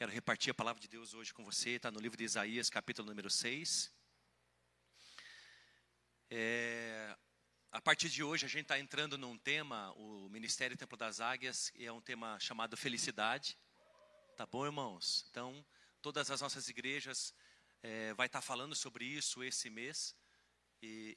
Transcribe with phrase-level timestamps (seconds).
[0.00, 3.06] Quero repartir a palavra de Deus hoje com você, está no livro de Isaías, capítulo
[3.06, 3.92] número 6.
[6.30, 7.14] É,
[7.70, 11.70] a partir de hoje, a gente está entrando num tema, o Ministério Templo das Águias,
[11.78, 13.58] é um tema chamado felicidade.
[14.38, 15.26] Tá bom, irmãos?
[15.28, 15.62] Então,
[16.00, 17.34] todas as nossas igrejas
[17.82, 20.16] é, vai estar tá falando sobre isso esse mês
[20.80, 21.14] e,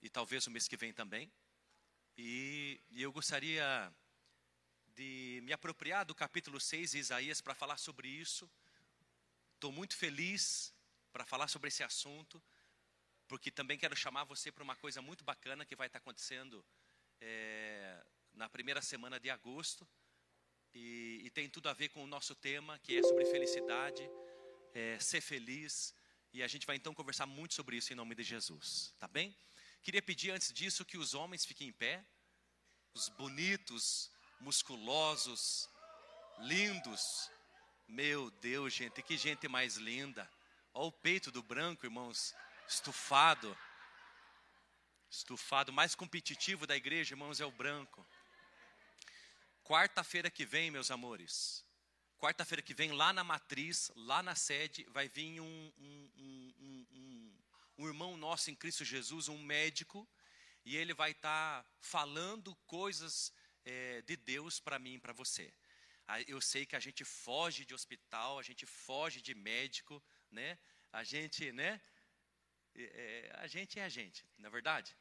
[0.00, 1.28] e, e, talvez o mês que vem também.
[2.16, 3.92] E, e eu gostaria
[4.94, 8.50] de me apropriar do capítulo 6 de Isaías para falar sobre isso.
[9.54, 10.74] Estou muito feliz
[11.12, 12.42] para falar sobre esse assunto,
[13.28, 16.64] porque também quero chamar você para uma coisa muito bacana que vai estar acontecendo
[17.20, 19.86] é, na primeira semana de agosto.
[20.72, 24.08] E, e, tem tudo a ver com o nosso tema, que é sobre felicidade,
[24.72, 25.94] é, ser feliz.
[26.32, 29.36] E a gente vai então conversar muito sobre isso em nome de Jesus, tá bem?
[29.82, 32.04] Queria pedir antes disso que os homens fiquem em pé,
[32.94, 35.68] os bonitos, musculosos,
[36.38, 37.30] lindos.
[37.86, 40.30] Meu Deus, gente, que gente mais linda.
[40.72, 42.34] Olha o peito do branco, irmãos,
[42.66, 43.56] estufado.
[45.10, 48.06] Estufado, mais competitivo da igreja, irmãos, é o branco.
[49.64, 51.64] Quarta-feira que vem, meus amores,
[52.18, 57.38] quarta-feira que vem, lá na matriz, lá na sede, vai vir um, um, um, um,
[57.78, 60.08] um irmão nosso em Cristo Jesus, um médico,
[60.64, 63.32] e ele vai estar tá falando coisas
[63.64, 65.52] é, de Deus para mim e para você.
[66.06, 70.58] Ah, eu sei que a gente foge de hospital, a gente foge de médico, né?
[70.92, 71.80] A gente, né?
[72.74, 74.96] É, a gente é a gente, na é verdade.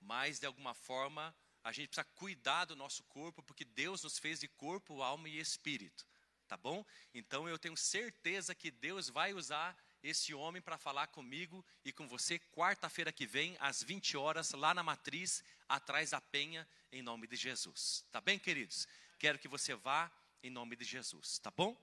[0.00, 4.40] Mas de alguma forma a gente precisa cuidar do nosso corpo, porque Deus nos fez
[4.40, 6.06] de corpo, alma e espírito,
[6.46, 6.84] tá bom?
[7.12, 12.06] Então eu tenho certeza que Deus vai usar esse homem para falar comigo e com
[12.06, 17.26] você quarta-feira que vem, às 20 horas, lá na matriz, atrás da penha, em nome
[17.26, 18.04] de Jesus.
[18.10, 18.88] Tá bem, queridos?
[19.18, 20.10] Quero que você vá
[20.42, 21.76] em nome de Jesus, tá bom?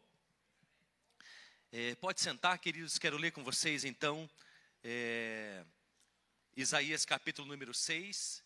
[1.71, 4.29] É, pode sentar, queridos, quero ler com vocês então,
[4.83, 5.65] é,
[6.55, 8.43] Isaías capítulo número 6,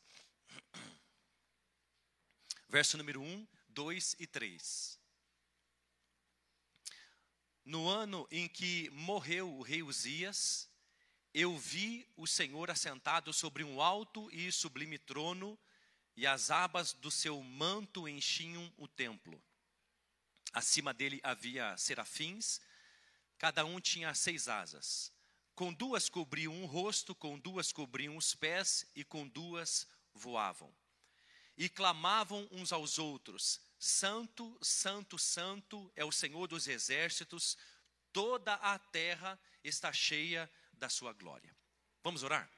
[2.67, 4.99] verso número 1, 2 e 3.
[7.63, 10.68] No ano em que morreu o rei Uzias,
[11.33, 15.57] eu vi o Senhor assentado sobre um alto e sublime trono,
[16.15, 19.41] e as abas do seu manto enchiam o templo.
[20.51, 22.59] Acima dele havia serafins,
[23.37, 25.13] cada um tinha seis asas.
[25.53, 30.73] Com duas cobriam um rosto, com duas cobriam os pés, e com duas voavam.
[31.55, 37.57] E clamavam uns aos outros: Santo, Santo, Santo é o Senhor dos exércitos,
[38.11, 41.55] toda a terra está cheia da sua glória.
[42.03, 42.49] Vamos orar?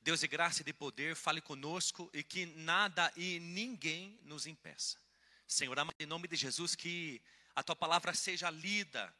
[0.00, 4.98] Deus de graça e de poder, fale conosco e que nada e ninguém nos impeça.
[5.46, 7.22] Senhor, em nome de Jesus, que
[7.56, 9.14] a tua palavra seja lida,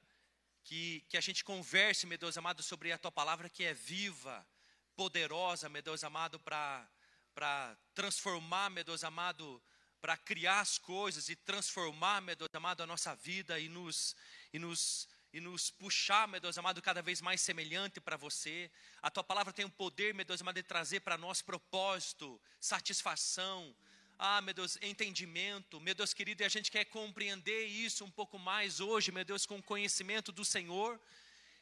[0.63, 4.47] que, que a gente converse, meu Deus amado, sobre a tua palavra que é viva,
[4.95, 9.63] poderosa, meu Deus amado, para transformar, meu Deus amado,
[10.03, 14.15] para criar as coisas e transformar, meu Deus amado, a nossa vida e nos,
[14.53, 18.71] e nos, e nos puxar, meu Deus amado, cada vez mais semelhante para você.
[19.03, 23.75] A tua palavra tem o poder, meu Deus amado, de trazer para nós propósito, satisfação,
[24.17, 28.39] ah, meu Deus, entendimento, meu Deus querido, e a gente quer compreender isso um pouco
[28.39, 31.01] mais hoje, meu Deus, com o conhecimento do Senhor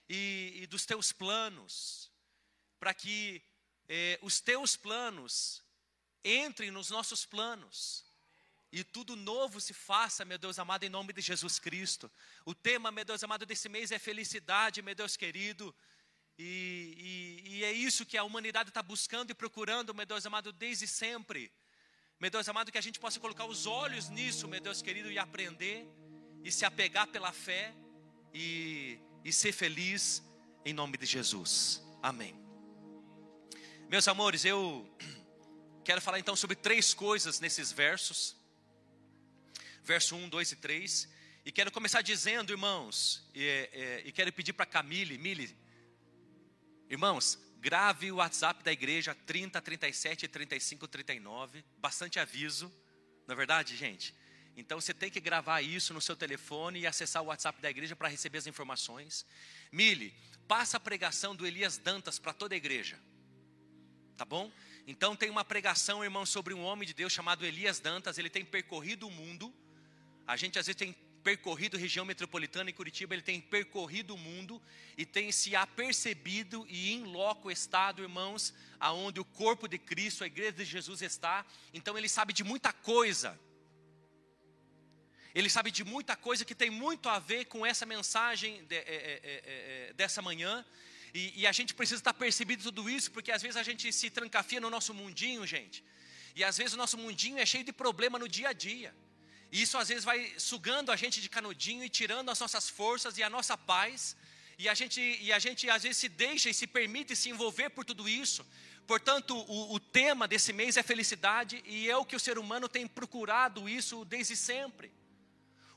[0.06, 2.12] e, e dos teus planos,
[2.78, 3.42] para que
[3.88, 5.64] eh, os teus planos
[6.22, 8.04] entrem nos nossos planos
[8.72, 12.10] e tudo novo se faça, meu Deus amado, em nome de Jesus Cristo.
[12.46, 15.74] O tema, meu Deus amado, desse mês é felicidade, meu Deus querido.
[16.38, 20.50] E, e, e é isso que a humanidade está buscando e procurando, meu Deus amado,
[20.54, 21.52] desde sempre.
[22.18, 25.18] Meu Deus amado, que a gente possa colocar os olhos nisso, meu Deus querido, e
[25.18, 25.86] aprender
[26.42, 27.74] e se apegar pela fé
[28.32, 30.22] e, e ser feliz
[30.64, 31.82] em nome de Jesus.
[32.02, 32.34] Amém.
[33.90, 34.88] Meus amores, eu
[35.84, 38.40] quero falar então sobre três coisas nesses versos
[39.82, 41.08] verso 1, 2 e 3.
[41.44, 45.56] E quero começar dizendo, irmãos, e, e, e quero pedir para Camille, Mili,
[46.88, 52.72] irmãos, grave o WhatsApp da igreja 30 37 35 39, bastante aviso,
[53.26, 54.14] na é verdade, gente?
[54.56, 57.96] Então você tem que gravar isso no seu telefone e acessar o WhatsApp da igreja
[57.96, 59.24] para receber as informações.
[59.70, 60.14] Mili,
[60.46, 62.98] passa a pregação do Elias Dantas para toda a igreja.
[64.16, 64.52] Tá bom?
[64.86, 68.44] Então tem uma pregação, irmão, sobre um homem de Deus chamado Elias Dantas, ele tem
[68.44, 69.52] percorrido o mundo
[70.26, 74.60] a gente às vezes tem percorrido região metropolitana em Curitiba, ele tem percorrido o mundo
[74.96, 80.26] e tem se apercebido e em loco estado, irmãos, aonde o corpo de Cristo, a
[80.26, 81.46] igreja de Jesus está.
[81.72, 83.38] Então ele sabe de muita coisa.
[85.34, 88.80] Ele sabe de muita coisa que tem muito a ver com essa mensagem de, é,
[88.80, 90.64] é, é, é dessa manhã.
[91.14, 94.08] E, e, a gente precisa estar percebido tudo isso, porque às vezes a gente se
[94.10, 95.84] trancafia no nosso mundinho, gente.
[96.34, 98.94] E às vezes o nosso mundinho é cheio de problema no dia a dia.
[99.52, 103.18] E isso às vezes vai sugando a gente de canudinho e tirando as nossas forças
[103.18, 104.16] e a nossa paz.
[104.58, 107.68] E a gente, e a gente às vezes se deixa e se permite se envolver
[107.68, 108.46] por tudo isso.
[108.86, 112.68] Portanto, o, o tema desse mês é felicidade, e é o que o ser humano
[112.68, 114.90] tem procurado isso desde sempre.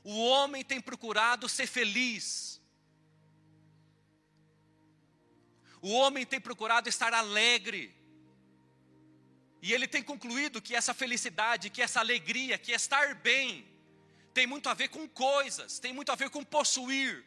[0.02, 2.60] O homem tem procurado ser feliz.
[5.82, 7.94] O homem tem procurado estar alegre.
[9.66, 13.66] E ele tem concluído que essa felicidade, que essa alegria, que estar bem,
[14.32, 17.24] tem muito a ver com coisas, tem muito a ver com possuir,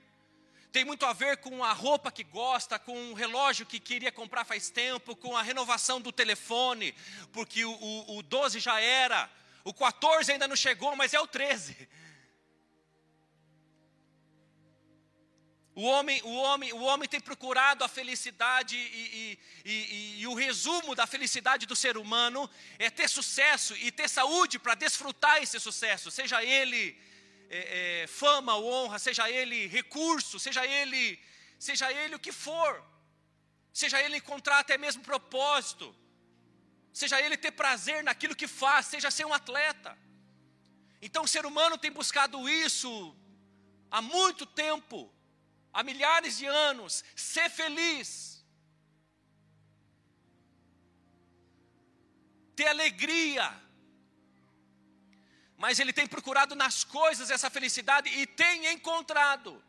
[0.71, 4.45] tem muito a ver com a roupa que gosta, com o relógio que queria comprar
[4.45, 6.95] faz tempo, com a renovação do telefone,
[7.33, 9.29] porque o, o, o 12 já era,
[9.65, 11.89] o 14 ainda não chegou, mas é o 13.
[15.79, 20.33] O homem, o, homem, o homem tem procurado a felicidade e, e, e, e, o
[20.33, 25.57] resumo da felicidade do ser humano é ter sucesso e ter saúde para desfrutar esse
[25.57, 27.01] sucesso, seja ele
[27.49, 31.17] é, é, fama ou honra, seja ele recurso, seja ele,
[31.57, 32.83] seja ele o que for,
[33.71, 35.95] seja ele encontrar até mesmo propósito,
[36.91, 39.97] seja ele ter prazer naquilo que faz, seja ser um atleta.
[41.01, 43.15] Então o ser humano tem buscado isso
[43.89, 45.09] há muito tempo
[45.73, 48.43] há milhares de anos, ser feliz,
[52.55, 53.47] ter alegria.
[55.57, 59.63] Mas ele tem procurado nas coisas essa felicidade e tem encontrado.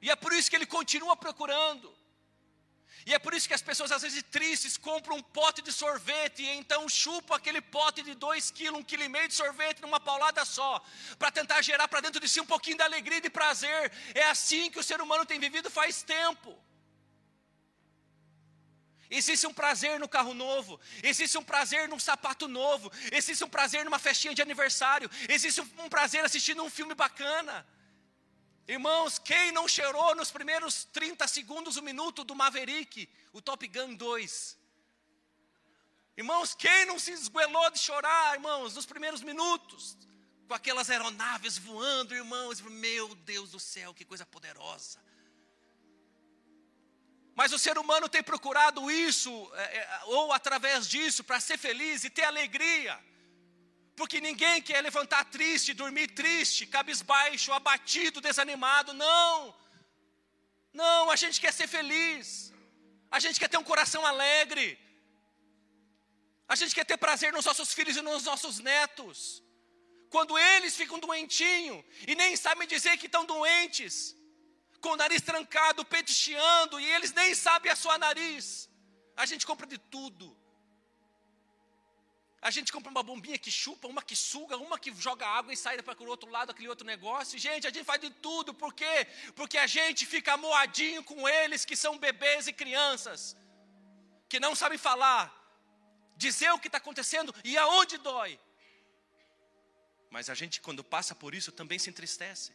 [0.00, 1.95] E é por isso que ele continua procurando.
[3.06, 6.42] E é por isso que as pessoas, às vezes tristes, compram um pote de sorvete
[6.42, 10.00] e então chupam aquele pote de dois quilos, um quilo e meio de sorvete numa
[10.00, 10.84] paulada só,
[11.16, 13.92] para tentar gerar para dentro de si um pouquinho de alegria e de prazer.
[14.12, 16.58] É assim que o ser humano tem vivido faz tempo.
[19.08, 23.84] Existe um prazer no carro novo, existe um prazer num sapato novo, existe um prazer
[23.84, 27.64] numa festinha de aniversário, existe um prazer assistindo um filme bacana.
[28.68, 33.94] Irmãos, quem não cheirou nos primeiros 30 segundos, um minuto do Maverick, o Top Gun
[33.94, 34.58] 2?
[36.16, 39.96] Irmãos, quem não se esguelou de chorar, irmãos, nos primeiros minutos,
[40.48, 44.98] com aquelas aeronaves voando, irmãos, meu Deus do céu, que coisa poderosa.
[47.36, 52.02] Mas o ser humano tem procurado isso, é, é, ou através disso, para ser feliz
[52.02, 52.98] e ter alegria.
[53.96, 58.92] Porque ninguém quer levantar triste, dormir triste, cabisbaixo, abatido, desanimado.
[58.92, 59.54] Não.
[60.72, 62.52] Não, a gente quer ser feliz.
[63.10, 64.78] A gente quer ter um coração alegre.
[66.46, 69.42] A gente quer ter prazer nos nossos filhos e nos nossos netos.
[70.10, 74.14] Quando eles ficam doentinhos e nem sabem dizer que estão doentes,
[74.80, 78.68] com o nariz trancado, o peito chiando, e eles nem sabem a sua nariz.
[79.16, 80.36] A gente compra de tudo.
[82.46, 85.56] A gente compra uma bombinha que chupa, uma que suga, uma que joga água e
[85.56, 87.36] sai para o outro lado, aquele outro negócio.
[87.46, 88.94] Gente, a gente faz de tudo, por quê?
[89.34, 93.36] Porque a gente fica moadinho com eles que são bebês e crianças,
[94.28, 95.24] que não sabem falar,
[96.16, 98.38] dizer o que está acontecendo e aonde dói.
[100.08, 102.52] Mas a gente, quando passa por isso, também se entristece.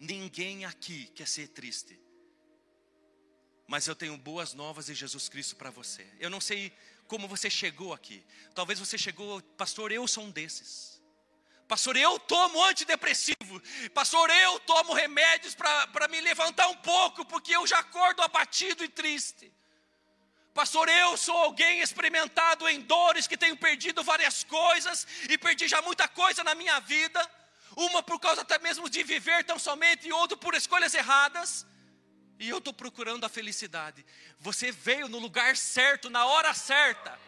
[0.00, 1.94] Ninguém aqui quer ser triste.
[3.68, 6.04] Mas eu tenho boas novas de Jesus Cristo para você.
[6.18, 6.72] Eu não sei
[7.06, 8.24] como você chegou aqui.
[8.54, 10.96] Talvez você chegou, pastor, eu sou um desses.
[11.66, 13.60] Pastor, eu tomo antidepressivo.
[13.92, 18.88] Pastor, eu tomo remédios para me levantar um pouco, porque eu já acordo abatido e
[18.88, 19.52] triste.
[20.54, 25.82] Pastor, eu sou alguém experimentado em dores, que tenho perdido várias coisas e perdi já
[25.82, 27.20] muita coisa na minha vida.
[27.76, 31.66] Uma por causa até mesmo de viver tão somente, e outra por escolhas erradas.
[32.38, 34.04] E eu estou procurando a felicidade.
[34.38, 37.18] Você veio no lugar certo, na hora certa.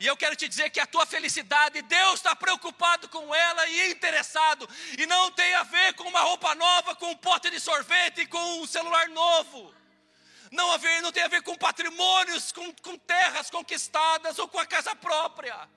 [0.00, 3.92] E eu quero te dizer que a tua felicidade, Deus está preocupado com ela e
[3.92, 4.68] interessado.
[4.98, 8.60] E não tem a ver com uma roupa nova, com um pote de sorvete, com
[8.60, 9.72] um celular novo.
[10.50, 14.58] Não, a ver, não tem a ver com patrimônios, com, com terras conquistadas ou com
[14.58, 15.68] a casa própria.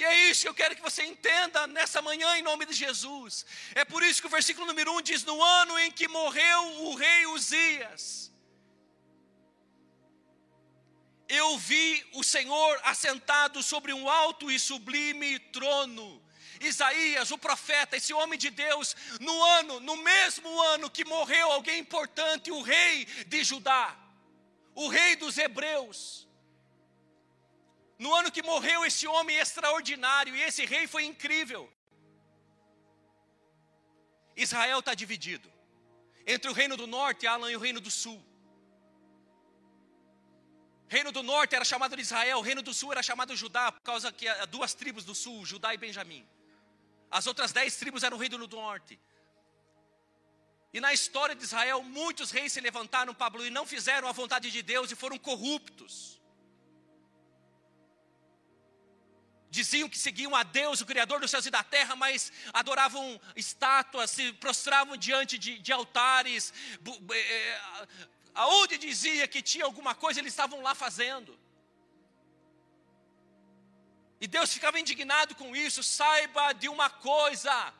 [0.00, 3.44] E é isso que eu quero que você entenda nessa manhã em nome de Jesus.
[3.74, 6.94] É por isso que o versículo número 1 diz: No ano em que morreu o
[6.94, 8.32] rei Uzias,
[11.28, 16.24] eu vi o Senhor assentado sobre um alto e sublime trono.
[16.62, 21.78] Isaías, o profeta, esse homem de Deus, no ano, no mesmo ano que morreu alguém
[21.78, 23.94] importante, o rei de Judá,
[24.74, 26.29] o rei dos hebreus.
[28.04, 31.70] No ano que morreu esse homem extraordinário, e esse rei foi incrível.
[34.34, 35.48] Israel está dividido
[36.26, 38.18] entre o reino do norte, Alan, e o reino do sul.
[40.88, 44.10] Reino do norte era chamado de Israel, reino do sul era chamado Judá, por causa
[44.10, 46.26] que há duas tribos do sul, Judá e Benjamim.
[47.10, 48.98] As outras dez tribos eram o reino do norte.
[50.72, 54.50] E na história de Israel, muitos reis se levantaram, Pablo, e não fizeram a vontade
[54.50, 56.19] de Deus e foram corruptos.
[59.50, 64.10] Diziam que seguiam a Deus, o Criador dos céus e da terra, mas adoravam estátuas,
[64.12, 66.54] se prostravam diante de, de altares.
[67.12, 67.58] É,
[68.32, 71.36] aonde dizia que tinha alguma coisa, eles estavam lá fazendo.
[74.20, 75.82] E Deus ficava indignado com isso.
[75.82, 77.74] Saiba de uma coisa: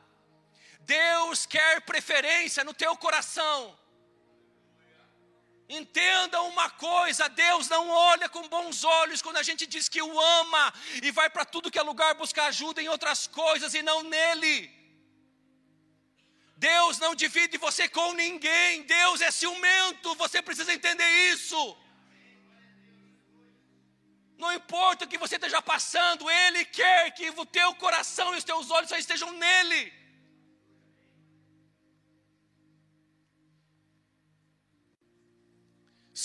[0.81, 3.79] Deus quer preferência no teu coração.
[5.79, 10.19] Entenda uma coisa: Deus não olha com bons olhos quando a gente diz que o
[10.19, 14.03] ama e vai para tudo que é lugar buscar ajuda em outras coisas e não
[14.03, 14.57] nele.
[16.57, 21.61] Deus não divide você com ninguém, Deus é ciumento, você precisa entender isso.
[24.37, 28.43] Não importa o que você esteja passando, Ele quer que o teu coração e os
[28.43, 30.00] teus olhos só estejam nele.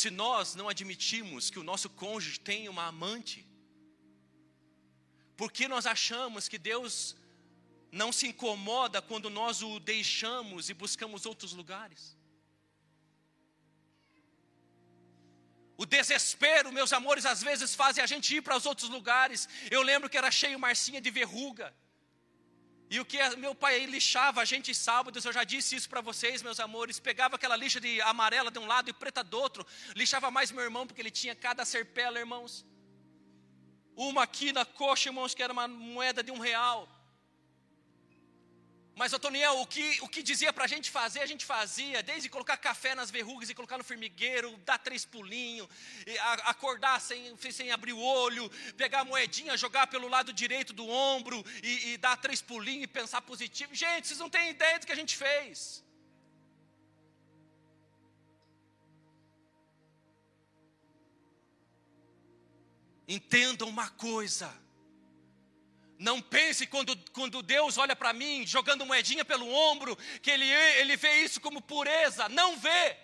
[0.00, 3.38] Se nós não admitimos que o nosso cônjuge tem uma amante,
[5.38, 7.17] por que nós achamos que Deus
[7.91, 12.15] não se incomoda quando nós o deixamos e buscamos outros lugares?
[15.79, 19.49] O desespero, meus amores, às vezes fazem a gente ir para os outros lugares.
[19.71, 21.75] Eu lembro que era cheio Marcinha de verruga.
[22.88, 26.43] E o que meu pai lixava a gente sábados, eu já disse isso para vocês,
[26.43, 27.00] meus amores.
[27.00, 29.66] Pegava aquela lixa de amarela de um lado e preta do outro.
[29.97, 32.64] Lixava mais meu irmão, porque ele tinha cada serpela, irmãos.
[33.97, 36.88] Uma aqui na coxa, irmãos, que era uma moeda de um real.
[38.99, 42.31] Mas, Otoniel, o que, o que dizia para a gente fazer, a gente fazia, desde
[42.31, 45.69] colocar café nas verrugas e colocar no formigueiro, dar três pulinhos,
[46.45, 51.45] acordar sem, sem abrir o olho, pegar a moedinha, jogar pelo lado direito do ombro
[51.62, 53.75] e, e dar três pulinhos e pensar positivo.
[53.75, 55.85] Gente, vocês não têm ideia do que a gente fez.
[63.07, 64.50] Entendam uma coisa
[65.99, 70.97] não pense quando, quando Deus olha para mim jogando moedinha pelo ombro, que ele, ele
[70.97, 72.29] vê isso como pureza.
[72.29, 72.97] Não vê.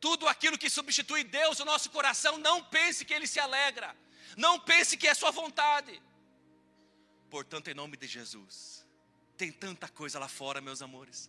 [0.00, 3.96] Tudo aquilo que substitui Deus no nosso coração, não pense que Ele se alegra.
[4.36, 6.00] Não pense que é sua vontade.
[7.28, 8.86] Portanto, em nome de Jesus,
[9.36, 11.28] tem tanta coisa lá fora, meus amores.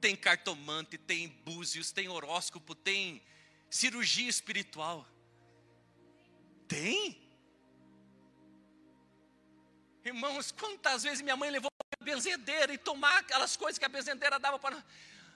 [0.00, 3.22] Tem cartomante, tem búzios, tem horóscopo, tem
[3.68, 5.06] cirurgia espiritual.
[6.66, 7.25] Tem?
[10.06, 11.68] Irmãos, quantas vezes minha mãe levou
[12.00, 14.80] a benzedeira e tomar aquelas coisas que a benzedeira dava para.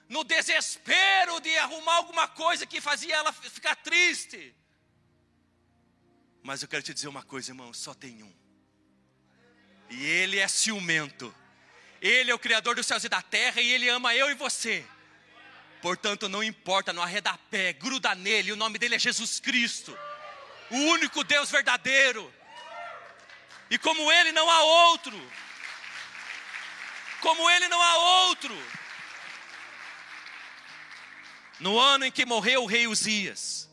[0.07, 4.55] No desespero de arrumar alguma coisa que fazia ela ficar triste.
[6.41, 8.33] Mas eu quero te dizer uma coisa, irmão: só tem um.
[9.89, 11.35] E ele é ciumento.
[12.01, 14.85] Ele é o Criador dos céus e da terra e ele ama eu e você.
[15.81, 18.53] Portanto, não importa, não arreda pé, gruda nele.
[18.53, 19.97] O nome dele é Jesus Cristo,
[20.69, 22.33] o único Deus verdadeiro
[23.71, 25.31] e como ele não há outro.
[27.21, 27.95] Como ele não há
[28.27, 28.53] outro.
[31.57, 33.69] No ano em que morreu o rei Uzias,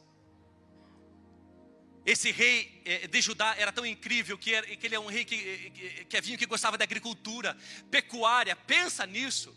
[2.07, 6.05] esse rei eh, de Judá era tão incrível que, ele é um rei que, que,
[6.05, 7.57] que havia que gostava da agricultura,
[7.91, 8.55] pecuária.
[8.55, 9.53] Pensa nisso.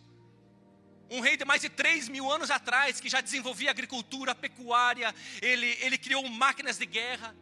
[1.09, 5.77] Um rei de mais de 3 mil anos atrás, que já desenvolvia agricultura, pecuária, ele,
[5.81, 7.35] ele criou máquinas de guerra.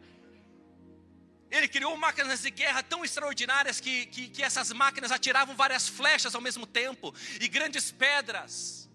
[1.50, 6.34] Ele criou máquinas de guerra tão extraordinárias que, que, que, essas máquinas atiravam várias flechas
[6.34, 8.88] ao mesmo tempo e grandes pedras.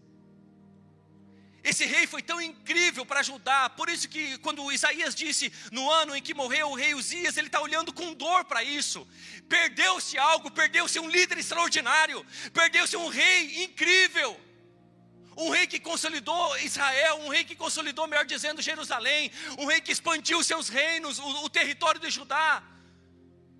[1.61, 6.15] Esse rei foi tão incrível para ajudar, por isso que quando Isaías disse no ano
[6.15, 9.05] em que morreu o rei Uzias, ele está olhando com dor para isso.
[9.49, 14.39] Perdeu-se algo, perdeu-se um líder extraordinário, perdeu-se um rei incrível
[15.37, 19.91] um rei que consolidou Israel, um rei que consolidou, melhor dizendo, Jerusalém, um rei que
[19.91, 22.63] expandiu seus reinos, o, o território de Judá,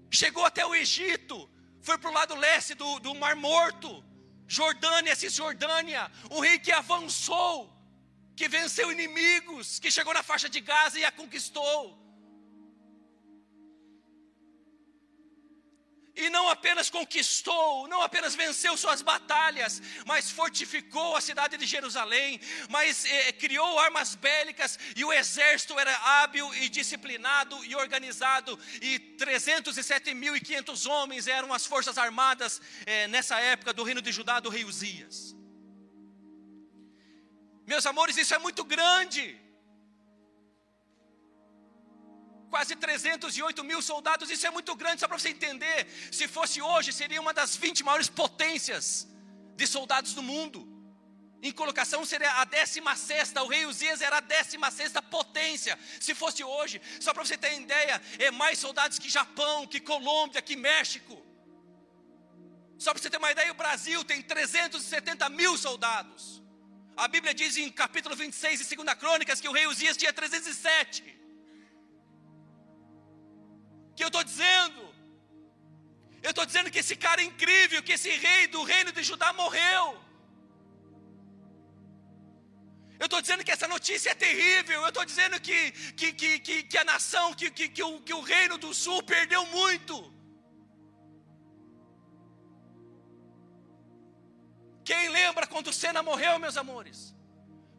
[0.10, 1.50] chegou até o Egito,
[1.82, 4.03] foi para o lado leste do, do Mar Morto,
[4.48, 7.72] Jordânia, Cisjordânia, um rei que avançou,
[8.36, 12.04] que venceu inimigos, que chegou na faixa de Gaza e a conquistou.
[16.15, 22.39] E não apenas conquistou, não apenas venceu suas batalhas, mas fortificou a cidade de Jerusalém,
[22.69, 29.00] mas eh, criou armas bélicas e o exército era hábil e disciplinado e organizado, e
[29.17, 34.63] 307.500 homens eram as forças armadas eh, nessa época do reino de Judá, do rei
[34.63, 35.36] Uzias.
[37.67, 39.44] Meus amores, isso é muito grande
[42.55, 45.77] quase 308 mil soldados, isso é muito grande, só para você entender.
[46.09, 48.85] Se fosse hoje, seria uma das 20 maiores potências
[49.57, 50.59] de soldados do mundo.
[51.47, 55.77] Em colocação seria a 16, o rei Uzias era a 16 potência.
[56.00, 60.41] Se fosse hoje, só para você ter ideia, é mais soldados que Japão, que Colômbia,
[60.41, 61.15] que México.
[62.79, 66.41] Só para você ter uma ideia, o Brasil tem 370 mil soldados.
[66.95, 71.14] A Bíblia diz em capítulo 26 de 2 Crônicas que o rei Uzias tinha 307
[73.95, 74.81] que eu estou dizendo.
[76.25, 79.31] Eu estou dizendo que esse cara é incrível, que esse rei do reino de Judá
[79.41, 79.85] morreu.
[83.01, 84.81] Eu estou dizendo que essa notícia é terrível.
[84.81, 85.59] Eu estou dizendo que,
[85.99, 89.01] que, que, que, que a nação, que, que, que, o, que o reino do sul
[89.03, 89.95] perdeu muito.
[94.89, 96.97] Quem lembra quando Sena morreu, meus amores?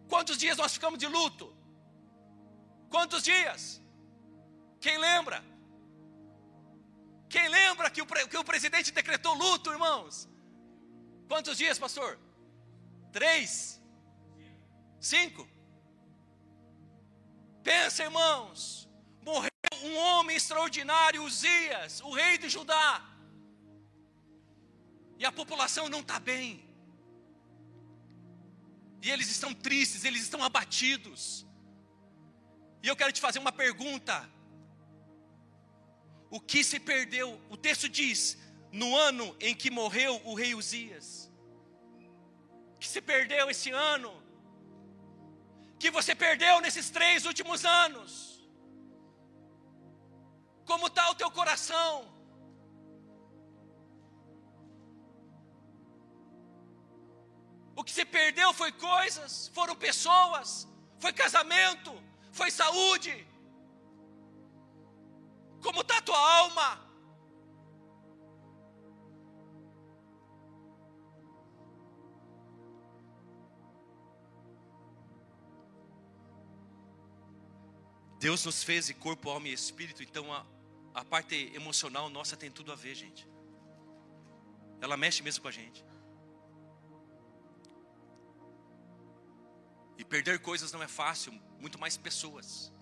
[0.09, 1.47] Quantos dias nós ficamos de luto?
[2.95, 3.83] Quantos dias?
[4.81, 5.43] Quem lembra?
[7.29, 10.29] Quem lembra que o, que o presidente decretou luto, irmãos?
[11.29, 12.19] Quantos dias, pastor?
[13.13, 13.81] Três?
[15.01, 15.49] Cinco?
[17.63, 18.89] Pensa, irmãos.
[19.23, 19.51] Morreu
[19.83, 23.05] um homem extraordinário, Uzias, o rei de Judá.
[25.19, 26.65] E a população não está bem.
[29.03, 31.47] E eles estão tristes, eles estão abatidos.
[32.83, 34.29] E eu quero te fazer uma pergunta:
[36.37, 37.29] o que se perdeu.
[37.55, 38.21] O texto diz:
[38.81, 41.09] no ano em que morreu o rei Uzias.
[42.81, 44.13] Que se perdeu esse ano.
[45.81, 48.11] Que você perdeu nesses três últimos anos.
[50.71, 51.91] Como está o teu coração?
[57.79, 60.67] O que se perdeu foi coisas, foram pessoas,
[60.99, 61.93] foi casamento,
[62.33, 63.15] foi saúde,
[65.67, 66.69] como está a tua alma?
[78.21, 80.47] Deus nos fez de corpo, alma e espírito, então a,
[80.95, 83.29] a parte emocional nossa tem tudo a ver, gente.
[84.81, 85.85] Ela mexe mesmo com a gente.
[89.99, 92.73] E perder coisas não é fácil, muito mais pessoas.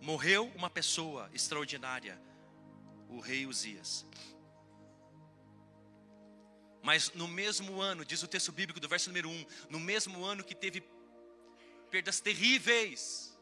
[0.00, 2.20] Morreu uma pessoa extraordinária,
[3.16, 4.06] o rei Uzias.
[6.82, 10.42] Mas no mesmo ano, diz o texto bíblico do verso número 1, no mesmo ano
[10.42, 10.82] que teve
[11.90, 13.38] perdas terríveis,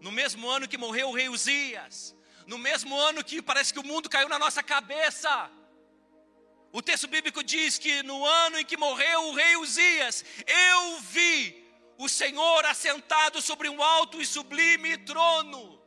[0.00, 2.16] no mesmo ano que morreu o rei Uzias,
[2.46, 5.50] no mesmo ano que parece que o mundo caiu na nossa cabeça,
[6.72, 11.64] o texto bíblico diz que no ano em que morreu o rei Uzias, eu vi
[11.96, 15.77] o Senhor assentado sobre um alto e sublime trono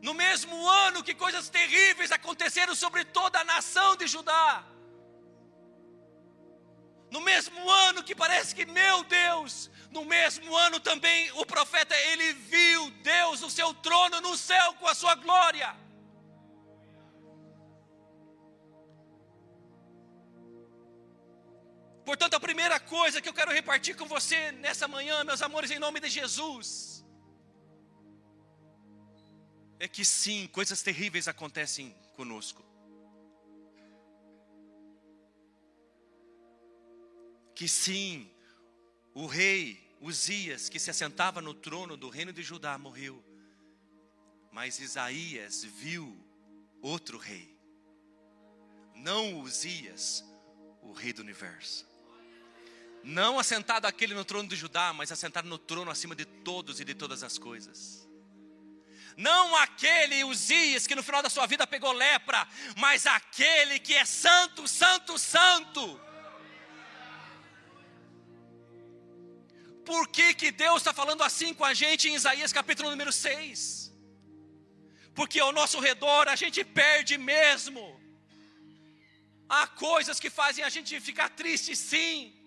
[0.00, 4.64] no mesmo ano que coisas terríveis aconteceram sobre toda a nação de Judá,
[7.10, 12.32] no mesmo ano que parece que, meu Deus, no mesmo ano também o profeta ele
[12.32, 15.76] viu Deus no seu trono no céu com a sua glória.
[22.04, 25.78] Portanto, a primeira coisa que eu quero repartir com você nessa manhã, meus amores, em
[25.78, 26.99] nome de Jesus,
[29.80, 32.62] é que sim, coisas terríveis acontecem conosco.
[37.54, 38.30] Que sim,
[39.14, 43.24] o rei Uzias, que se assentava no trono do reino de Judá, morreu.
[44.52, 46.14] Mas Isaías viu
[46.82, 47.58] outro rei.
[48.94, 50.22] Não Uzias,
[50.82, 51.88] o rei do universo.
[53.02, 56.84] Não assentado aquele no trono de Judá, mas assentado no trono acima de todos e
[56.84, 58.09] de todas as coisas
[59.16, 62.46] não aquele Uzias que no final da sua vida pegou lepra,
[62.76, 66.00] mas aquele que é santo, santo, santo.
[69.84, 73.92] Por que, que Deus está falando assim com a gente em Isaías capítulo número 6?
[75.14, 78.00] Porque ao nosso redor a gente perde mesmo.
[79.48, 82.39] Há coisas que fazem a gente ficar triste, sim.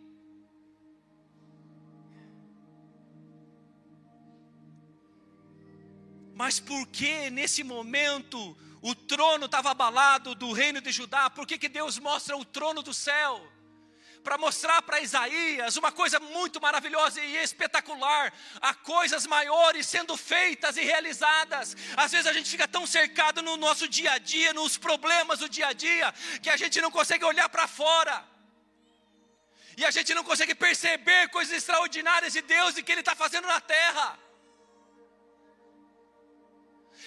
[6.34, 11.30] Mas por que nesse momento o trono estava abalado do reino de Judá?
[11.30, 13.50] Por que, que Deus mostra o trono do céu?
[14.24, 20.78] Para mostrar para Isaías uma coisa muito maravilhosa e espetacular: há coisas maiores sendo feitas
[20.78, 21.76] e realizadas.
[21.96, 25.50] Às vezes a gente fica tão cercado no nosso dia a dia, nos problemas do
[25.50, 28.26] dia a dia, que a gente não consegue olhar para fora.
[29.76, 33.48] E a gente não consegue perceber coisas extraordinárias de Deus e que Ele está fazendo
[33.48, 34.23] na terra.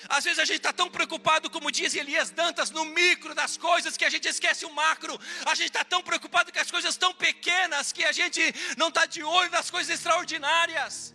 [0.08, 3.96] Às vezes a gente está tão preocupado, como diz Elias Dantas, no micro das coisas
[3.96, 5.18] que a gente esquece o macro.
[5.44, 8.42] A gente está tão preocupado com as coisas tão pequenas que a gente
[8.76, 11.14] não está de olho nas coisas extraordinárias.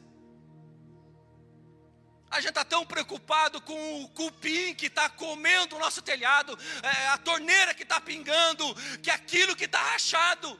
[2.30, 7.08] A gente está tão preocupado com o cupim que está comendo o nosso telhado, é,
[7.10, 8.74] a torneira que está pingando,
[9.04, 10.58] que aquilo que está rachado.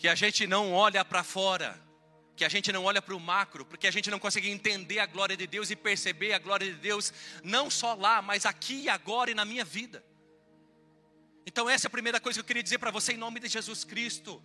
[0.00, 1.78] Que a gente não olha para fora,
[2.34, 5.04] que a gente não olha para o macro, porque a gente não consegue entender a
[5.04, 7.12] glória de Deus e perceber a glória de Deus,
[7.44, 10.02] não só lá, mas aqui e agora e na minha vida.
[11.44, 13.48] Então, essa é a primeira coisa que eu queria dizer para você em nome de
[13.48, 14.42] Jesus Cristo.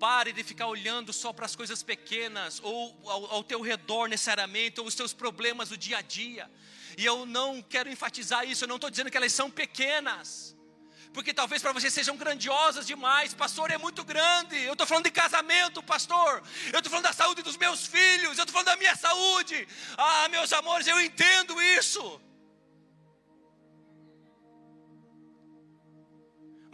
[0.00, 4.80] Pare de ficar olhando só para as coisas pequenas, ou ao, ao teu redor necessariamente,
[4.80, 6.50] ou os teus problemas do dia a dia.
[6.96, 10.55] E eu não quero enfatizar isso, eu não estou dizendo que elas são pequenas
[11.12, 13.34] porque talvez para você sejam grandiosas demais.
[13.34, 14.56] Pastor, é muito grande.
[14.62, 16.42] Eu estou falando de casamento, pastor.
[16.72, 18.38] Eu estou falando da saúde dos meus filhos.
[18.38, 19.66] Eu estou falando da minha saúde.
[19.96, 22.20] Ah, meus amores, eu entendo isso.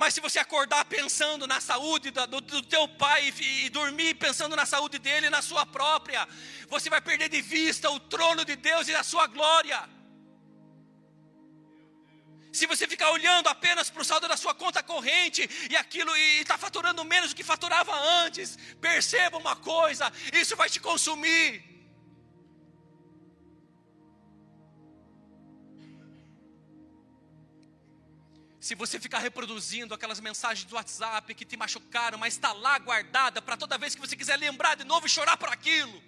[0.02, 4.56] Mas se você acordar pensando na saúde do, do teu pai e, e dormir pensando
[4.56, 6.28] na saúde dele e na sua própria,
[6.68, 9.80] você vai perder de vista o trono de Deus e a sua glória.
[12.52, 16.40] Se você ficar olhando apenas para o saldo da sua conta corrente e aquilo e
[16.40, 21.72] está faturando menos do que faturava antes, perceba uma coisa: isso vai te consumir.
[28.60, 33.40] Se você ficar reproduzindo aquelas mensagens do WhatsApp que te machucaram, mas está lá guardada
[33.40, 36.00] para toda vez que você quiser lembrar de novo e chorar por aquilo,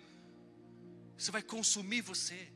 [1.16, 2.53] isso vai consumir você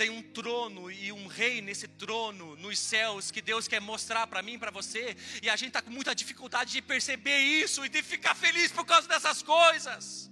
[0.00, 4.40] tem um trono e um rei nesse trono nos céus que Deus quer mostrar para
[4.40, 8.02] mim, para você, e a gente está com muita dificuldade de perceber isso e de
[8.02, 10.30] ficar feliz por causa dessas coisas.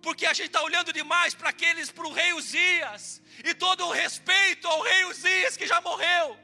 [0.00, 3.90] Porque a gente está olhando demais para aqueles, para o rei Uzias, e todo o
[3.90, 6.38] respeito ao rei Uzias que já morreu.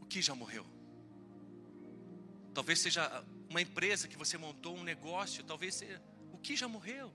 [0.00, 0.66] O que já morreu?
[2.52, 7.08] Talvez seja uma empresa que você montou, um negócio, talvez seja, o que já morreu?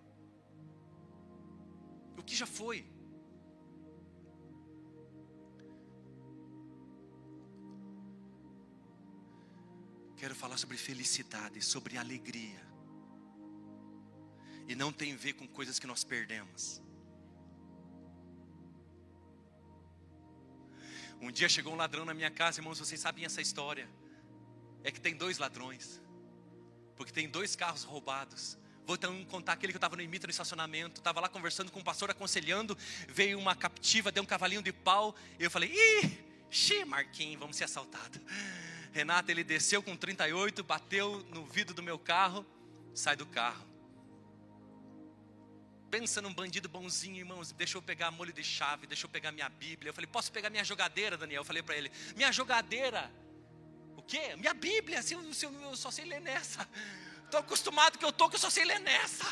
[2.18, 2.86] O que já foi?
[10.16, 12.66] Quero falar sobre felicidade, sobre alegria.
[14.66, 16.82] E não tem a ver com coisas que nós perdemos.
[21.20, 23.90] Um dia chegou um ladrão na minha casa, irmãos, vocês sabem essa história.
[24.86, 26.02] É que tem dois ladrões
[27.00, 28.58] porque tem dois carros roubados.
[28.86, 31.80] Vou então contar aquele que eu estava no Imita no estacionamento, estava lá conversando com
[31.80, 36.20] o pastor, aconselhando, veio uma captiva, deu um cavalinho de pau, e eu falei, ih,
[36.52, 38.20] xi, Marquinhos, vamos ser assaltados.
[38.92, 42.46] Renata, ele desceu com 38, bateu no vidro do meu carro,
[42.94, 43.66] sai do carro.
[45.90, 49.48] Pensa num bandido bonzinho, irmãos, deixa eu pegar molho de chave, deixa eu pegar minha
[49.48, 49.92] Bíblia.
[49.92, 51.40] Eu falei, posso pegar minha jogadeira, Daniel?
[51.44, 53.10] Eu falei para ele, minha jogadeira
[54.10, 54.36] quê?
[54.36, 56.68] Minha Bíblia, assim, eu, só sei ler nessa.
[57.26, 59.26] Estou acostumado que eu estou, que eu só sei ler nessa.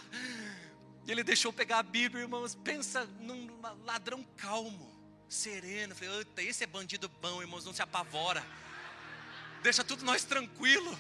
[1.08, 2.54] Ele deixou pegar a Bíblia, irmãos.
[2.54, 4.88] Pensa num ladrão calmo,
[5.28, 5.96] sereno.
[5.96, 8.46] falei, esse é bandido bom, irmãos, não se apavora.
[9.64, 10.98] Deixa tudo nós tranquilo.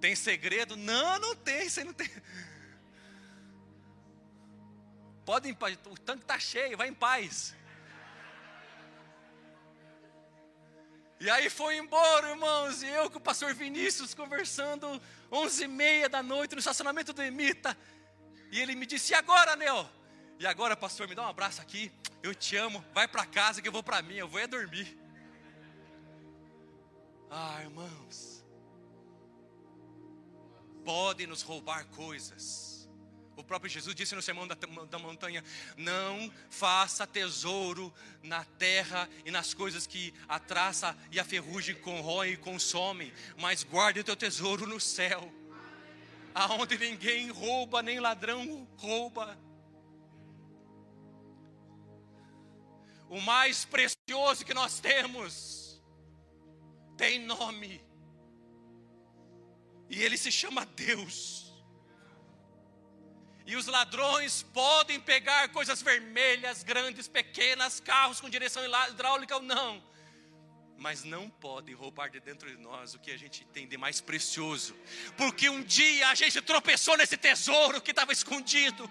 [0.00, 0.76] Tem segredo?
[0.76, 2.10] Não, não tem, você não tem.
[5.24, 7.54] Pode paz, o tanque está cheio, vai em paz.
[11.24, 15.00] E aí foi embora, irmãos, e eu com o pastor Vinícius conversando,
[15.32, 17.74] onze e meia da noite no estacionamento do Emita.
[18.52, 19.88] E ele me disse, e agora, Nel?
[20.38, 21.90] E agora, pastor, me dá um abraço aqui,
[22.22, 24.98] eu te amo, vai para casa que eu vou para mim, eu vou é dormir.
[27.30, 28.44] Ah, irmãos,
[30.84, 32.73] podem nos roubar coisas,
[33.36, 35.42] o próprio Jesus disse no sermão da, da, montanha:
[35.76, 37.92] Não faça tesouro
[38.22, 43.62] na terra e nas coisas que a traça e a ferrugem corroem e consomem, mas
[43.62, 45.32] guarde o teu tesouro no céu,
[46.34, 49.38] aonde ninguém rouba, nem ladrão rouba.
[53.14, 55.80] o mais precioso que nós temos,
[56.96, 57.80] tem nome,
[59.88, 61.43] e ele se chama Deus.
[63.46, 69.82] E os ladrões podem pegar coisas vermelhas, grandes, pequenas, carros com direção hidráulica ou não,
[70.78, 74.00] mas não podem roubar de dentro de nós o que a gente tem de mais
[74.00, 74.74] precioso,
[75.16, 78.90] porque um dia a gente tropeçou nesse tesouro que estava escondido.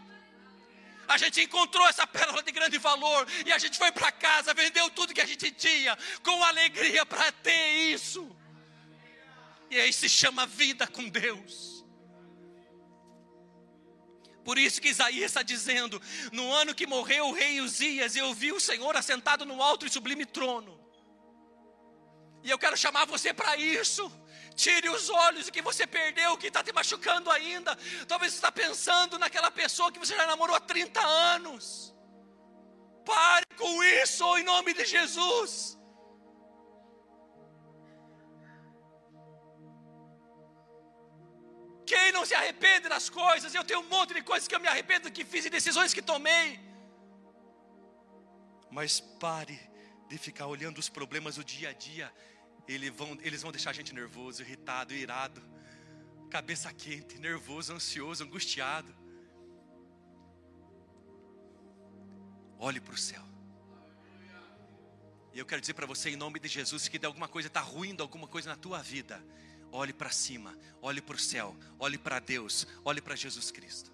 [1.08, 4.90] A gente encontrou essa pérola de grande valor e a gente foi para casa, vendeu
[4.92, 8.34] tudo que a gente tinha com alegria para ter isso.
[9.70, 11.73] E aí se chama vida com Deus.
[14.44, 16.02] Por isso que Isaías está dizendo:
[16.32, 19.90] no ano que morreu o rei Uzias, eu vi o Senhor assentado no alto e
[19.90, 20.80] sublime trono.
[22.44, 24.12] E eu quero chamar você para isso.
[24.56, 27.76] Tire os olhos do que você perdeu, que está te machucando ainda.
[28.08, 31.96] Talvez você está pensando naquela pessoa que você já namorou há 30 anos.
[33.06, 35.78] Pare com isso em nome de Jesus.
[41.94, 43.54] Quem não se arrepende das coisas?
[43.54, 46.04] Eu tenho um monte de coisas que eu me arrependo que fiz e decisões que
[46.14, 46.48] tomei.
[48.78, 49.60] Mas pare
[50.10, 52.08] de ficar olhando os problemas do dia a dia
[52.68, 55.42] eles vão, eles vão deixar a gente nervoso, irritado, irado,
[56.30, 58.94] cabeça quente, nervoso, ansioso, angustiado.
[62.58, 63.22] Olhe para o céu.
[65.34, 67.60] E eu quero dizer para você, em nome de Jesus, que de alguma coisa está
[67.60, 69.22] ruindo, alguma coisa na tua vida,
[69.74, 73.92] olhe para cima, olhe para o céu, olhe para Deus, olhe para Jesus Cristo.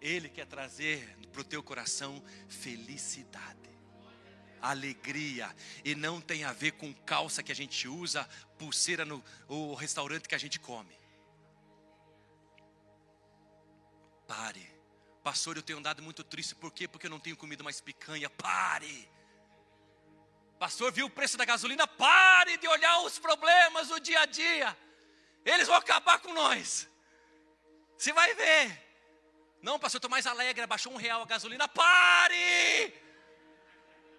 [0.00, 3.62] Ele quer trazer para o teu coração felicidade
[4.62, 5.54] alegria.
[5.84, 8.24] E não tem a ver com calça que a gente usa,
[8.56, 10.96] pulseira no o restaurante que a gente come.
[14.26, 14.70] Pare.
[15.22, 16.54] Pastor, eu tenho andado muito triste.
[16.54, 16.88] Por quê?
[16.88, 18.30] Porque eu não tenho comido mais picanha.
[18.30, 19.08] Pare.
[20.58, 21.86] Pastor, viu o preço da gasolina?
[21.86, 24.76] Pare de olhar os problemas do dia a dia.
[25.44, 26.88] Eles vão acabar com nós.
[27.96, 28.82] Você vai ver.
[29.60, 30.66] Não, pastor, estou mais alegre.
[30.66, 31.68] Baixou um real a gasolina.
[31.68, 32.92] Pare!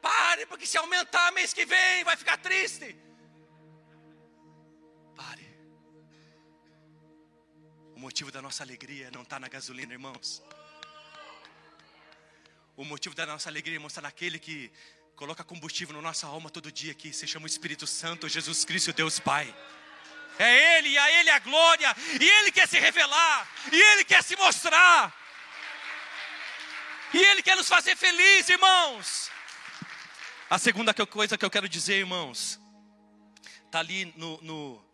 [0.01, 2.95] Pare, porque se aumentar mês que vem, vai ficar triste.
[5.15, 5.47] Pare.
[7.95, 10.43] O motivo da nossa alegria não está na gasolina, irmãos.
[12.75, 14.71] O motivo da nossa alegria, irmãos, está naquele que
[15.15, 18.91] coloca combustível na nossa alma todo dia, que se chama o Espírito Santo, Jesus Cristo,
[18.91, 19.55] Deus Pai.
[20.39, 24.23] É Ele, e a Ele a glória, e Ele quer se revelar, e Ele quer
[24.23, 25.13] se mostrar,
[27.13, 29.31] e Ele quer nos fazer felizes, irmãos.
[30.49, 32.59] A segunda coisa que eu quero dizer, irmãos,
[33.65, 34.85] está ali no, no,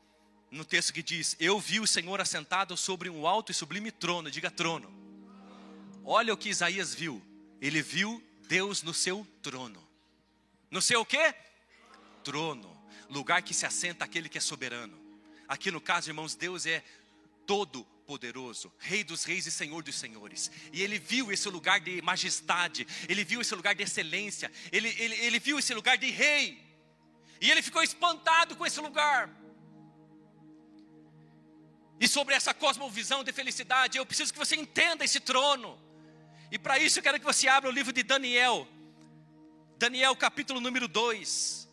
[0.51, 4.31] no texto que diz: Eu vi o Senhor assentado sobre um alto e sublime trono,
[4.31, 4.89] diga trono.
[6.05, 7.21] Olha o que Isaías viu.
[7.61, 9.85] Ele viu Deus no seu trono.
[10.71, 11.35] No seu quê?
[12.23, 12.77] Trono.
[13.09, 15.08] Lugar que se assenta aquele que é soberano.
[15.49, 16.83] Aqui no caso, irmãos, Deus é
[17.47, 20.51] todo poderoso, Rei dos reis e Senhor dos senhores.
[20.71, 25.15] E ele viu esse lugar de majestade, ele viu esse lugar de excelência, ele, ele,
[25.15, 26.63] ele viu esse lugar de rei.
[27.41, 29.27] E ele ficou espantado com esse lugar.
[31.99, 35.79] E sobre essa cosmovisão de felicidade, eu preciso que você entenda esse trono.
[36.51, 38.67] E para isso eu quero que você abra o livro de Daniel.
[39.79, 41.67] Daniel capítulo número 2.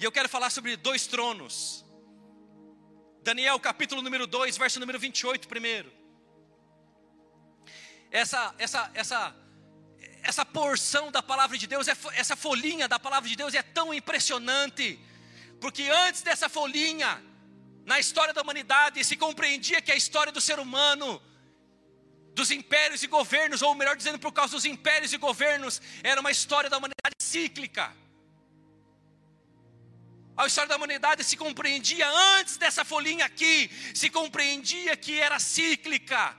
[0.00, 1.81] E eu quero falar sobre dois tronos.
[3.22, 5.92] Daniel capítulo número 2, verso número 28 primeiro.
[8.10, 9.36] Essa, essa, essa,
[10.24, 14.98] essa porção da palavra de Deus, essa folhinha da palavra de Deus é tão impressionante,
[15.60, 17.22] porque antes dessa folhinha,
[17.86, 21.22] na história da humanidade, se compreendia que a história do ser humano,
[22.34, 26.32] dos impérios e governos, ou melhor dizendo, por causa dos impérios e governos, era uma
[26.32, 28.01] história da humanidade cíclica.
[30.36, 36.36] A história da humanidade se compreendia antes dessa folhinha aqui, se compreendia que era cíclica.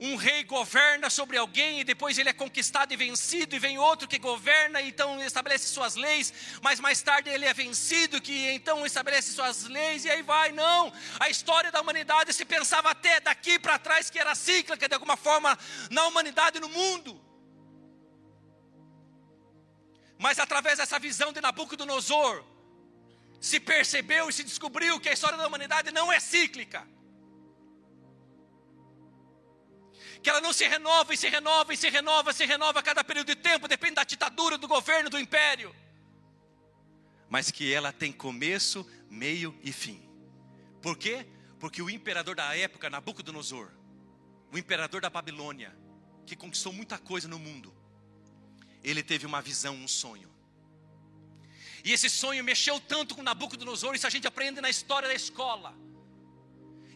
[0.00, 4.06] Um rei governa sobre alguém e depois ele é conquistado e vencido, e vem outro
[4.06, 8.84] que governa e então estabelece suas leis, mas mais tarde ele é vencido, que então
[8.84, 10.52] estabelece suas leis, e aí vai.
[10.52, 14.94] Não, a história da humanidade se pensava até daqui para trás que era cíclica de
[14.94, 15.58] alguma forma
[15.90, 17.23] na humanidade e no mundo.
[20.18, 22.44] Mas através dessa visão de Nabucodonosor,
[23.40, 26.86] se percebeu e se descobriu que a história da humanidade não é cíclica.
[30.22, 33.04] Que ela não se renova e se renova e se renova, se renova a cada
[33.04, 35.74] período de tempo, depende da ditadura, do governo, do império.
[37.28, 40.08] Mas que ela tem começo, meio e fim.
[40.80, 41.26] Por quê?
[41.58, 43.70] Porque o imperador da época, Nabucodonosor,
[44.50, 45.76] o imperador da Babilônia,
[46.24, 47.74] que conquistou muita coisa no mundo,
[48.84, 50.32] ele teve uma visão, um sonho.
[51.82, 55.74] E esse sonho mexeu tanto com Nabucodonosor, isso a gente aprende na história da escola.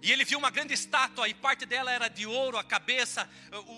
[0.01, 3.29] E ele viu uma grande estátua, e parte dela era de ouro, a cabeça,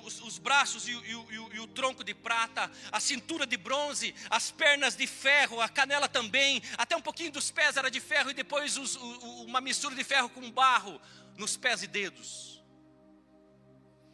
[0.04, 4.14] os, os braços e, e, e, e, o tronco de prata, a cintura de bronze,
[4.28, 8.30] as pernas de ferro, a canela também, até um pouquinho dos pés era de ferro,
[8.30, 11.00] e depois os, o, uma mistura de ferro com barro
[11.38, 12.49] nos pés e dedos.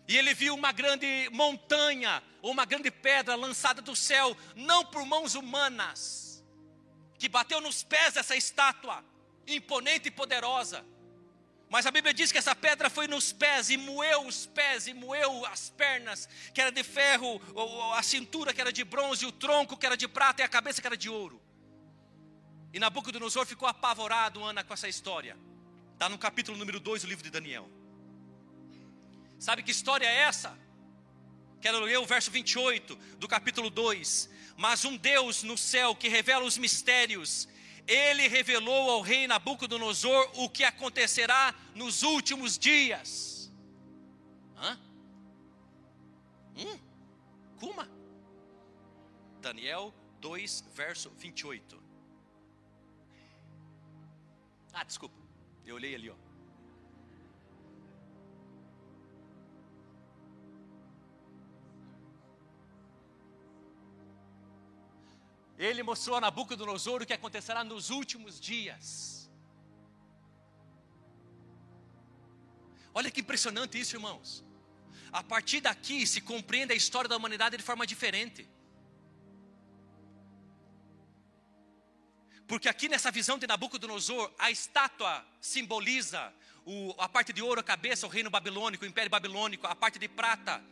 [0.08, 5.04] E ele viu uma grande montanha, ou uma grande pedra lançada do céu, não por
[5.04, 6.44] mãos humanas,
[7.18, 9.04] que bateu nos pés dessa estátua,
[9.46, 10.84] imponente e poderosa
[11.68, 14.94] mas a Bíblia diz que essa pedra foi nos pés e moeu os pés e
[14.94, 17.40] moeu as pernas, que era de ferro,
[17.94, 20.80] a cintura que era de bronze, o tronco que era de prata e a cabeça
[20.80, 21.42] que era de ouro.
[22.72, 25.36] E Nabucodonosor ficou apavorado, Ana, com essa história.
[25.92, 27.68] Está no capítulo número 2 do livro de Daniel.
[29.38, 30.56] Sabe que história é essa?
[31.60, 34.30] Quero ler o verso 28 do capítulo 2.
[34.56, 37.48] Mas um Deus no céu que revela os mistérios
[37.86, 43.52] ele revelou ao rei Nabucodonosor o que acontecerá nos últimos dias.
[44.56, 44.78] Hã?
[46.56, 46.78] Hum?
[47.60, 47.88] Kuma?
[49.40, 51.80] Daniel 2, verso 28.
[54.72, 55.16] Ah, desculpa,
[55.64, 56.25] eu olhei ali, ó.
[65.58, 69.30] Ele mostrou a Nabucodonosor o que acontecerá nos últimos dias.
[72.92, 74.44] Olha que impressionante isso, irmãos.
[75.10, 78.48] A partir daqui se compreende a história da humanidade de forma diferente.
[82.46, 86.32] Porque aqui nessa visão de Nabucodonosor, a estátua simboliza
[86.64, 89.98] o, a parte de ouro, a cabeça, o reino babilônico, o império babilônico, a parte
[89.98, 90.62] de prata,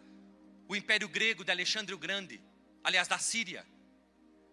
[0.68, 2.40] o império grego de Alexandre o Grande,
[2.83, 3.66] aliás, da Síria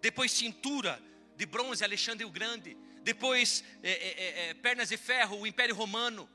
[0.01, 1.01] depois cintura
[1.37, 6.29] de bronze, Alexandre o Grande, depois é, é, é, pernas de ferro, o Império Romano.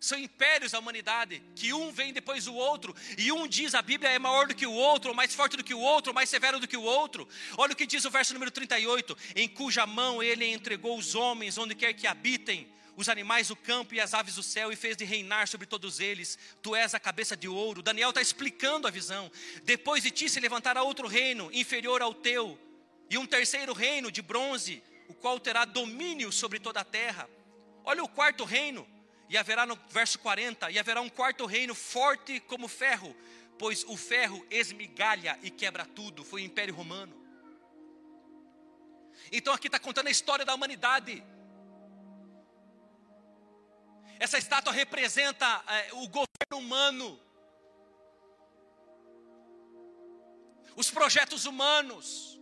[0.00, 4.10] São impérios da humanidade, que um vem depois do outro, e um diz a Bíblia
[4.10, 6.68] é maior do que o outro, mais forte do que o outro, mais severo do
[6.68, 7.28] que o outro.
[7.56, 11.58] Olha o que diz o verso número 38: Em cuja mão ele entregou os homens,
[11.58, 14.96] onde quer que habitem, os animais do campo e as aves do céu, e fez
[14.96, 16.38] de reinar sobre todos eles.
[16.62, 17.82] Tu és a cabeça de ouro.
[17.82, 19.30] Daniel está explicando a visão.
[19.64, 22.56] Depois de ti se levantará outro reino, inferior ao teu
[23.10, 27.28] e um terceiro reino de bronze, o qual terá domínio sobre toda a terra.
[27.84, 28.86] Olha o quarto reino,
[29.28, 33.14] e haverá no verso 40, e haverá um quarto reino forte como ferro,
[33.58, 37.16] pois o ferro esmigalha e quebra tudo, foi o Império Romano.
[39.32, 41.22] Então aqui está contando a história da humanidade.
[44.18, 46.26] Essa estátua representa é, o governo
[46.58, 47.20] humano,
[50.74, 52.37] os projetos humanos,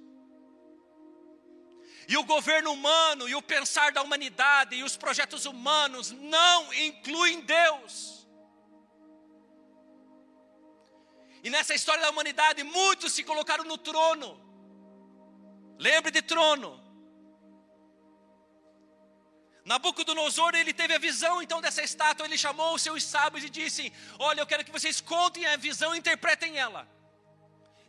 [2.08, 7.40] e o governo humano, e o pensar da humanidade, e os projetos humanos não incluem
[7.40, 8.26] Deus.
[11.42, 14.40] E nessa história da humanidade, muitos se colocaram no trono.
[15.78, 16.84] Lembre de trono.
[19.64, 23.92] Nabucodonosor, ele teve a visão então dessa estátua, ele chamou os seus sábios e disse:
[24.18, 26.88] Olha, eu quero que vocês contem a visão e interpretem ela.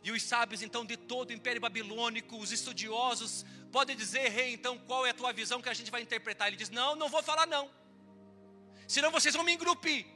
[0.02, 4.78] E os sábios então de todo o Império Babilônico, os estudiosos, podem dizer, rei, então
[4.78, 6.48] qual é a tua visão que a gente vai interpretar?
[6.48, 7.70] Ele diz: Não, não vou falar não.
[8.86, 10.06] Senão vocês vão me engrupir.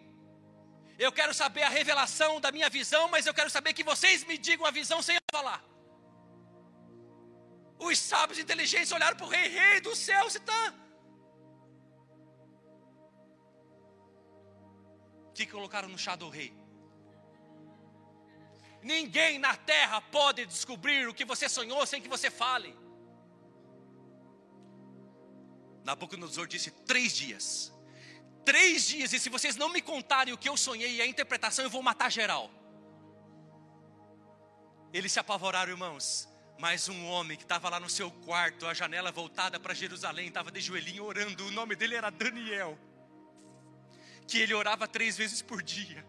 [0.99, 4.38] Eu quero saber a revelação da minha visão, mas eu quero saber que vocês me
[4.38, 5.62] digam a visão sem eu falar.
[7.79, 10.75] Os sábios inteligentes olharam para o rei, rei do céu, você está.
[15.35, 16.62] Que colocaram no chá do rei?
[18.83, 22.77] Ninguém na terra pode descobrir o que você sonhou sem que você fale.
[25.85, 27.73] Nabucodonosor disse: três dias.
[28.45, 31.64] Três dias, e se vocês não me contarem o que eu sonhei e a interpretação,
[31.64, 32.51] eu vou matar geral.
[34.92, 36.29] Eles se apavoraram, irmãos.
[36.59, 40.51] Mas um homem que estava lá no seu quarto, a janela voltada para Jerusalém, estava
[40.51, 41.47] de joelhinho orando.
[41.47, 42.79] O nome dele era Daniel.
[44.29, 46.05] Que ele orava três vezes por dia.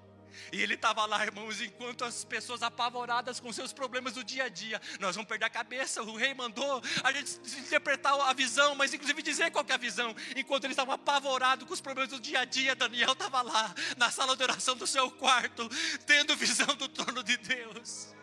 [0.52, 4.50] E ele estava lá, irmãos, enquanto as pessoas apavoradas com seus problemas do dia a
[4.50, 6.02] dia, nós vamos perder a cabeça.
[6.04, 10.16] O rei mandou a gente interpretar a visão, mas inclusive dizer qual é a visão.
[10.36, 14.12] Enquanto eles estavam apavorados com os problemas do dia a dia, Daniel estava lá, na
[14.12, 15.68] sala de oração do seu quarto,
[16.06, 18.14] tendo visão do trono de Deus.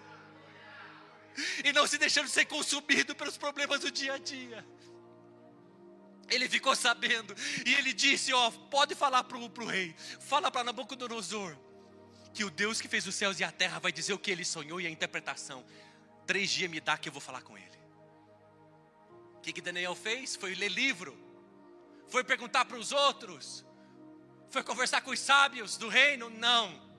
[1.64, 4.66] E não se deixando ser consumido pelos problemas do dia a dia.
[6.28, 7.34] Ele ficou sabendo,
[7.66, 11.56] e ele disse: Ó, pode falar para o rei, fala para Nabucodonosor
[12.32, 14.44] que o Deus que fez os céus e a terra vai dizer o que ele
[14.44, 15.64] sonhou e a interpretação.
[16.26, 17.78] três dias me dá que eu vou falar com ele.
[19.34, 20.36] O que, que Daniel fez?
[20.36, 21.18] Foi ler livro,
[22.08, 23.64] foi perguntar para os outros,
[24.50, 26.28] foi conversar com os sábios do reino?
[26.28, 26.90] Não,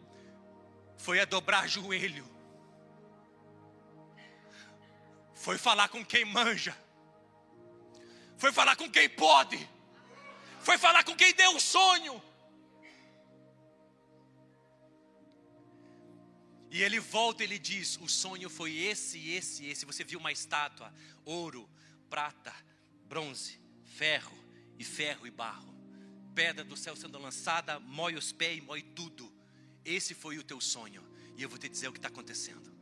[0.97, 2.27] foi a dobrar joelho,
[5.34, 6.75] foi falar com quem manja,
[8.38, 9.69] foi falar com quem pode,
[10.59, 12.30] foi falar com quem deu o sonho.
[16.72, 19.86] E ele volta e ele diz: O sonho foi esse, esse, esse.
[19.86, 20.93] Você viu uma estátua,
[21.26, 21.69] ouro,
[22.09, 22.53] prata,
[23.07, 24.38] bronze, ferro
[24.80, 25.72] e ferro e barro.
[26.34, 29.32] Pedra do céu sendo lançada, mói os pés e mói tudo.
[29.84, 31.03] Esse foi o teu sonho.
[31.38, 32.80] E eu vou te dizer o que está acontecendo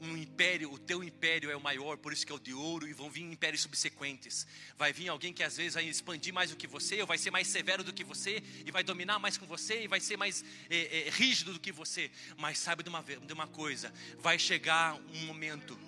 [0.00, 2.86] um império, o teu império é o maior, por isso que é o de ouro,
[2.86, 4.46] e vão vir impérios subsequentes.
[4.76, 7.30] Vai vir alguém que às vezes vai expandir mais do que você, ou vai ser
[7.30, 10.44] mais severo do que você, e vai dominar mais com você, e vai ser mais
[10.68, 12.10] é, é, rígido do que você.
[12.36, 15.78] Mas sabe de uma, de uma coisa: vai chegar um momento.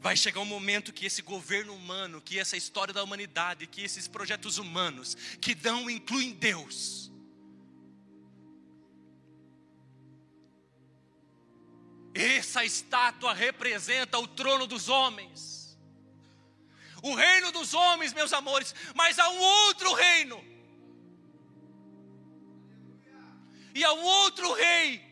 [0.00, 4.08] Vai chegar um momento que esse governo humano, que essa história da humanidade, que esses
[4.08, 7.09] projetos humanos, que não incluem Deus,
[12.14, 15.78] Essa estátua representa o trono dos homens.
[17.02, 20.44] O reino dos homens, meus amores, mas há um outro reino.
[23.74, 25.08] E há um outro rei.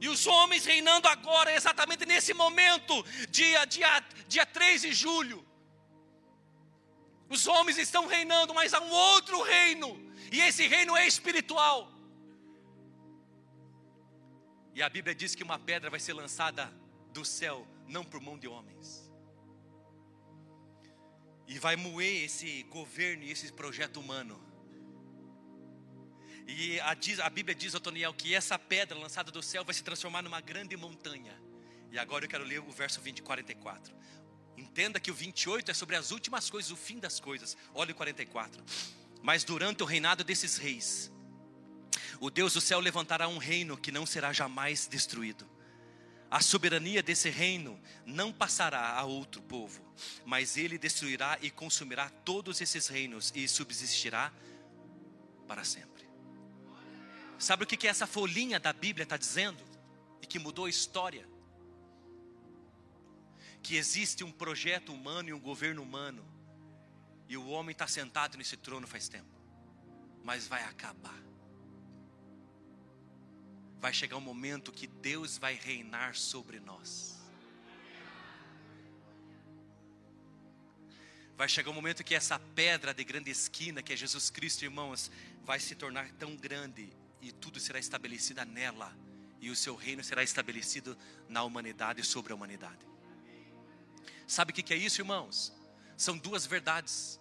[0.00, 5.46] E os homens reinando agora, exatamente nesse momento, dia, dia, dia 3 de julho.
[7.30, 10.12] Os homens estão reinando, mas há um outro reino.
[10.30, 11.93] E esse reino é espiritual.
[14.74, 16.72] E a Bíblia diz que uma pedra vai ser lançada
[17.12, 19.10] do céu, não por mão de homens.
[21.46, 24.42] E vai moer esse governo e esse projeto humano.
[26.46, 30.22] E a, a Bíblia diz, Otoniel, que essa pedra lançada do céu vai se transformar
[30.22, 31.40] numa grande montanha.
[31.92, 33.94] E agora eu quero ler o verso 20, 44.
[34.56, 37.56] Entenda que o 28 é sobre as últimas coisas, o fim das coisas.
[37.72, 38.62] Olha o 44.
[39.22, 41.12] Mas durante o reinado desses reis,
[42.20, 45.48] o Deus do céu levantará um reino que não será jamais destruído.
[46.30, 49.84] A soberania desse reino não passará a outro povo,
[50.24, 54.32] mas ele destruirá e consumirá todos esses reinos e subsistirá
[55.46, 56.08] para sempre.
[57.38, 59.62] Sabe o que, que essa folhinha da Bíblia está dizendo?
[60.22, 61.28] E que mudou a história?
[63.62, 66.24] Que existe um projeto humano e um governo humano,
[67.28, 69.38] e o homem está sentado nesse trono faz tempo,
[70.22, 71.24] mas vai acabar
[73.84, 77.20] vai chegar um momento que Deus vai reinar sobre nós.
[81.36, 85.10] Vai chegar um momento que essa pedra de grande esquina, que é Jesus Cristo, irmãos,
[85.42, 88.90] vai se tornar tão grande e tudo será estabelecido nela,
[89.38, 90.96] e o seu reino será estabelecido
[91.28, 92.86] na humanidade e sobre a humanidade.
[94.26, 95.52] Sabe o que é isso, irmãos?
[95.94, 97.20] São duas verdades.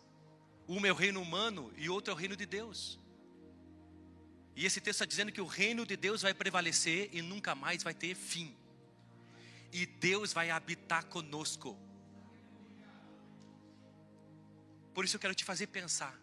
[0.66, 3.03] Uma é o reino humano e outra é o reino de Deus.
[4.56, 7.82] E esse texto está dizendo que o reino de Deus vai prevalecer e nunca mais
[7.82, 8.56] vai ter fim.
[9.72, 11.78] E Deus vai habitar conosco.
[14.94, 16.20] Por isso eu quero te fazer pensar.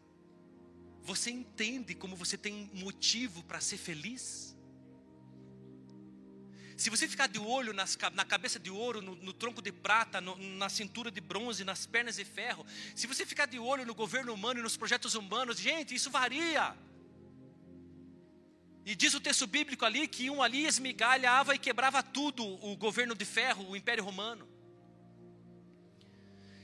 [1.02, 4.56] Você entende como você tem motivo para ser feliz?
[6.76, 10.20] Se você ficar de olho nas, na cabeça de ouro, no, no tronco de prata,
[10.20, 12.64] no, na cintura de bronze, nas pernas de ferro,
[12.94, 16.74] se você ficar de olho no governo humano e nos projetos humanos, gente, isso varia.
[18.90, 23.14] E diz o texto bíblico ali que um ali esmigalhava e quebrava tudo o governo
[23.14, 24.48] de ferro, o Império Romano.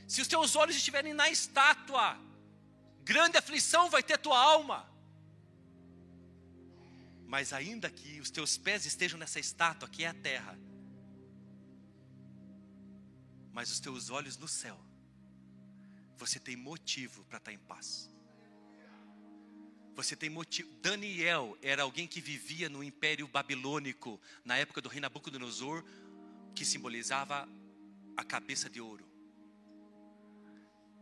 [0.09, 2.19] Se os teus olhos estiverem na estátua,
[3.05, 4.93] grande aflição vai ter tua alma.
[7.29, 10.59] Mas ainda que os teus pés estejam nessa estátua, que é a terra,
[13.53, 14.77] mas os teus olhos no céu,
[16.17, 18.11] você tem motivo para estar em paz.
[19.97, 20.71] Você tem motivo.
[20.83, 25.83] Daniel era alguém que vivia no Império Babilônico, na época do rei Nabucodonosor,
[26.55, 27.49] que simbolizava
[28.15, 29.07] a cabeça de ouro.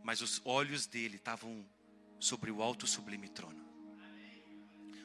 [0.01, 1.65] Mas os olhos dele estavam
[2.19, 3.65] sobre o alto sublime trono.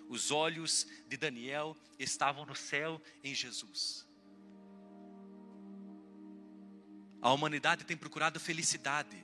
[0.08, 4.06] Os olhos de Daniel estavam no céu em Jesus.
[7.20, 9.16] A humanidade tem procurado felicidade,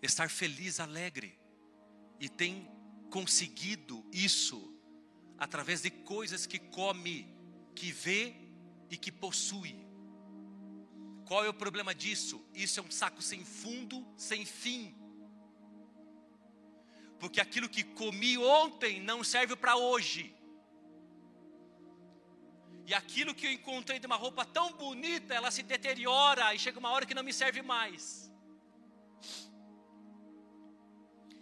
[0.00, 1.38] estar feliz, alegre,
[2.18, 2.75] e tem
[3.16, 4.58] conseguido isso
[5.38, 7.26] através de coisas que come,
[7.74, 8.34] que vê
[8.90, 9.74] e que possui.
[11.24, 12.36] Qual é o problema disso?
[12.52, 14.94] Isso é um saco sem fundo, sem fim.
[17.18, 20.34] Porque aquilo que comi ontem não serve para hoje.
[22.84, 26.78] E aquilo que eu encontrei de uma roupa tão bonita, ela se deteriora e chega
[26.78, 28.30] uma hora que não me serve mais.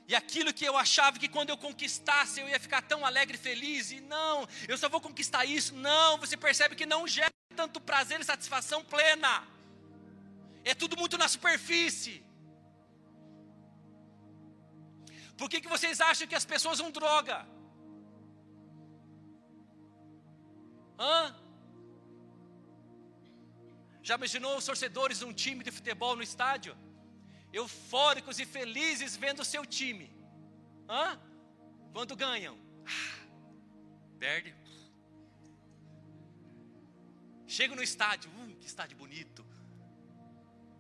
[0.07, 3.41] E aquilo que eu achava que quando eu conquistasse eu ia ficar tão alegre e
[3.41, 5.75] feliz, e não, eu só vou conquistar isso.
[5.75, 9.33] Não, você percebe que não gera tanto prazer e satisfação plena.
[10.65, 12.23] É tudo muito na superfície.
[15.39, 17.47] Por que, que vocês acham que as pessoas usam droga?
[20.99, 21.35] Hã?
[24.03, 26.77] Já imaginou os torcedores de um time de futebol no estádio?
[27.55, 30.11] Eufóricos e felizes vendo o seu time.
[30.89, 31.21] Hã?
[31.93, 32.59] Quando ganham.
[32.85, 33.19] Ah,
[34.19, 34.55] perde.
[37.47, 38.31] Chega no estádio.
[38.31, 39.47] Uh, que estádio bonito.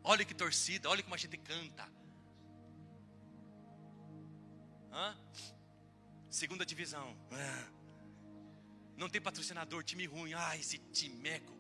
[0.02, 1.88] Olha que torcida, olha como a gente canta.
[4.92, 5.16] Hã?
[6.28, 7.16] Segunda divisão.
[7.32, 7.68] Ah.
[8.96, 10.34] Não tem patrocinador, time ruim.
[10.34, 11.54] Ah, esse timeco.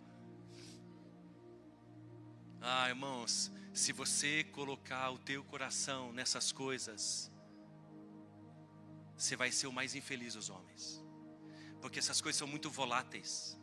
[2.66, 7.30] Ah, irmãos, se você colocar o teu coração nessas coisas,
[9.14, 11.04] você vai ser o mais infeliz dos homens.
[11.82, 13.60] Porque essas coisas são muito voláteis.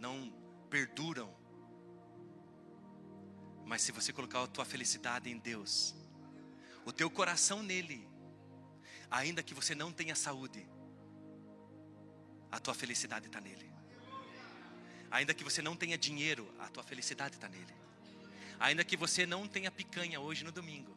[0.00, 0.32] Não
[0.68, 1.32] perduram.
[3.64, 5.94] Mas se você colocar a tua felicidade em Deus,
[6.84, 8.08] o teu coração nele,
[9.08, 10.68] ainda que você não tenha saúde,
[12.50, 13.75] a tua felicidade está nele.
[15.10, 17.74] Ainda que você não tenha dinheiro, a tua felicidade está nele.
[18.58, 20.96] Ainda que você não tenha picanha hoje no domingo,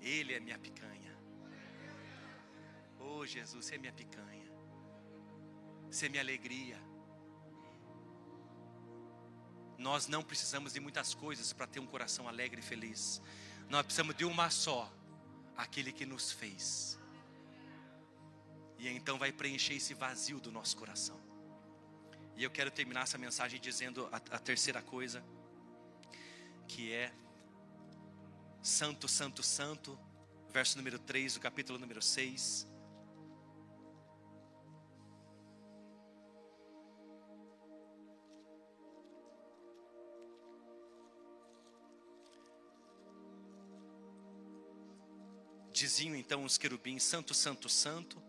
[0.00, 1.16] Ele é minha picanha.
[2.98, 4.46] Oh Jesus, você é minha picanha.
[5.90, 6.80] Você é minha alegria.
[9.78, 13.20] Nós não precisamos de muitas coisas para ter um coração alegre e feliz.
[13.68, 14.92] Nós precisamos de uma só,
[15.56, 16.98] aquele que nos fez.
[18.78, 21.25] E então vai preencher esse vazio do nosso coração.
[22.36, 25.24] E eu quero terminar essa mensagem dizendo a, a terceira coisa,
[26.68, 27.10] que é
[28.62, 29.98] Santo, Santo, Santo,
[30.50, 32.68] verso número 3 do capítulo número 6.
[45.72, 48.22] Diziam então os querubins: Santo, Santo, Santo,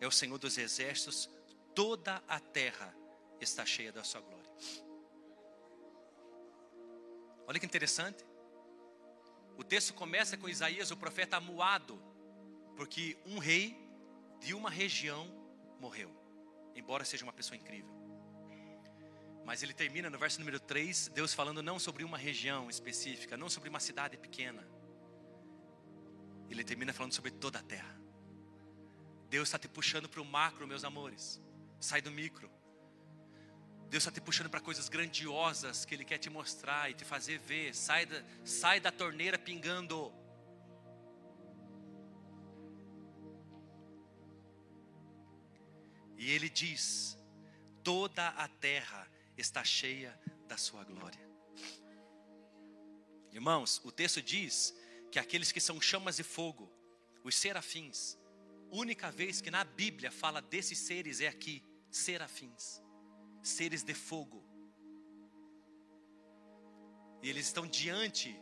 [0.00, 1.28] é o Senhor dos exércitos,
[1.74, 2.94] toda a terra
[3.40, 4.50] está cheia da sua glória.
[7.46, 8.24] Olha que interessante.
[9.56, 12.02] O texto começa com Isaías, o profeta amuado,
[12.76, 13.76] porque um rei
[14.40, 15.26] de uma região
[15.80, 16.10] morreu,
[16.74, 17.94] embora seja uma pessoa incrível.
[19.44, 23.48] Mas ele termina no verso número 3, Deus falando não sobre uma região específica, não
[23.48, 24.66] sobre uma cidade pequena,
[26.50, 27.96] ele termina falando sobre toda a terra.
[29.28, 31.40] Deus está te puxando para o macro, meus amores.
[31.80, 32.50] Sai do micro.
[33.88, 37.38] Deus está te puxando para coisas grandiosas que Ele quer te mostrar e te fazer
[37.38, 37.74] ver.
[37.74, 40.12] Sai da, sai da torneira pingando.
[46.16, 47.16] E Ele diz:
[47.84, 50.18] toda a terra está cheia
[50.48, 51.24] da Sua glória.
[53.32, 54.74] Irmãos, o texto diz
[55.12, 56.72] que aqueles que são chamas de fogo,
[57.22, 58.18] os serafins,
[58.70, 62.80] única vez que na Bíblia fala desses seres é aqui, serafins,
[63.46, 64.44] seres de fogo.
[67.22, 68.36] E eles estão diante,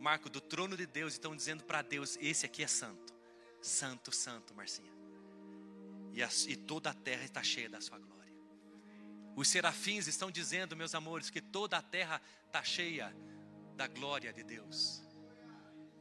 [0.00, 3.14] Marco, do trono de Deus e estão dizendo para Deus: esse aqui é santo,
[3.60, 4.92] santo, santo, Marcinha.
[6.12, 8.16] E, a, e toda a terra está cheia da sua glória.
[9.34, 13.14] Os serafins estão dizendo, meus amores, que toda a terra está cheia
[13.76, 15.02] da glória de Deus.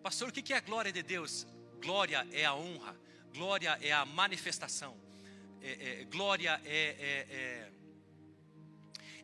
[0.01, 1.45] Pastor, o que é a glória de Deus?
[1.81, 2.97] Glória é a honra,
[3.33, 4.97] glória é a manifestação,
[5.61, 7.71] é, é, glória é,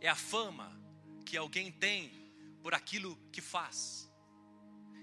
[0.02, 0.78] é, a fama
[1.26, 2.12] que alguém tem
[2.62, 4.12] por aquilo que faz.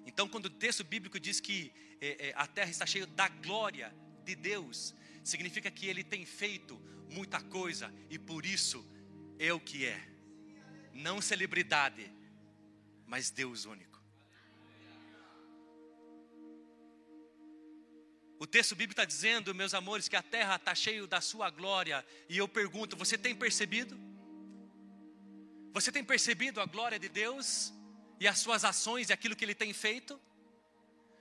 [0.05, 3.95] Então, quando o texto bíblico diz que é, é, a terra está cheia da glória
[4.25, 4.95] de Deus,
[5.25, 6.77] significa que Ele tem feito
[7.11, 8.85] muita coisa e por isso
[9.39, 10.01] é o que é.
[10.93, 12.11] Não celebridade,
[13.07, 14.03] mas Deus único.
[18.41, 22.07] O texto bíblico está dizendo, meus amores, que a terra está cheia da sua glória.
[22.29, 24.08] E eu pergunto: você tem percebido?
[25.79, 27.73] Você tem percebido a glória de Deus
[28.19, 30.21] e as suas ações e aquilo que Ele tem feito?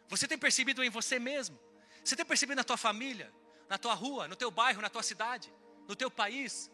[0.10, 1.60] Você tem percebido em você mesmo?
[2.03, 3.32] Você tem percebido na tua família,
[3.70, 5.53] na tua rua, no teu bairro, na tua cidade,
[5.88, 6.72] no teu país,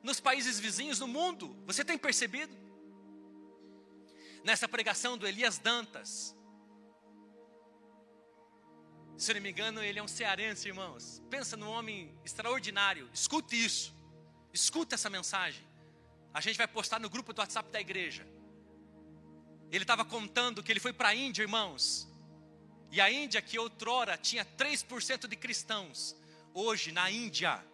[0.00, 1.60] nos países vizinhos, no mundo?
[1.66, 2.56] Você tem percebido?
[4.44, 6.36] Nessa pregação do Elias Dantas,
[9.18, 11.20] se eu não me engano, ele é um cearense, irmãos.
[11.28, 13.10] Pensa num homem extraordinário.
[13.12, 13.92] Escute isso.
[14.52, 15.73] Escuta essa mensagem.
[16.34, 18.26] A gente vai postar no grupo do WhatsApp da igreja.
[19.70, 22.08] Ele estava contando que ele foi para a Índia, irmãos.
[22.90, 26.14] E a Índia, que outrora tinha 3% de cristãos,
[26.52, 27.64] hoje na Índia,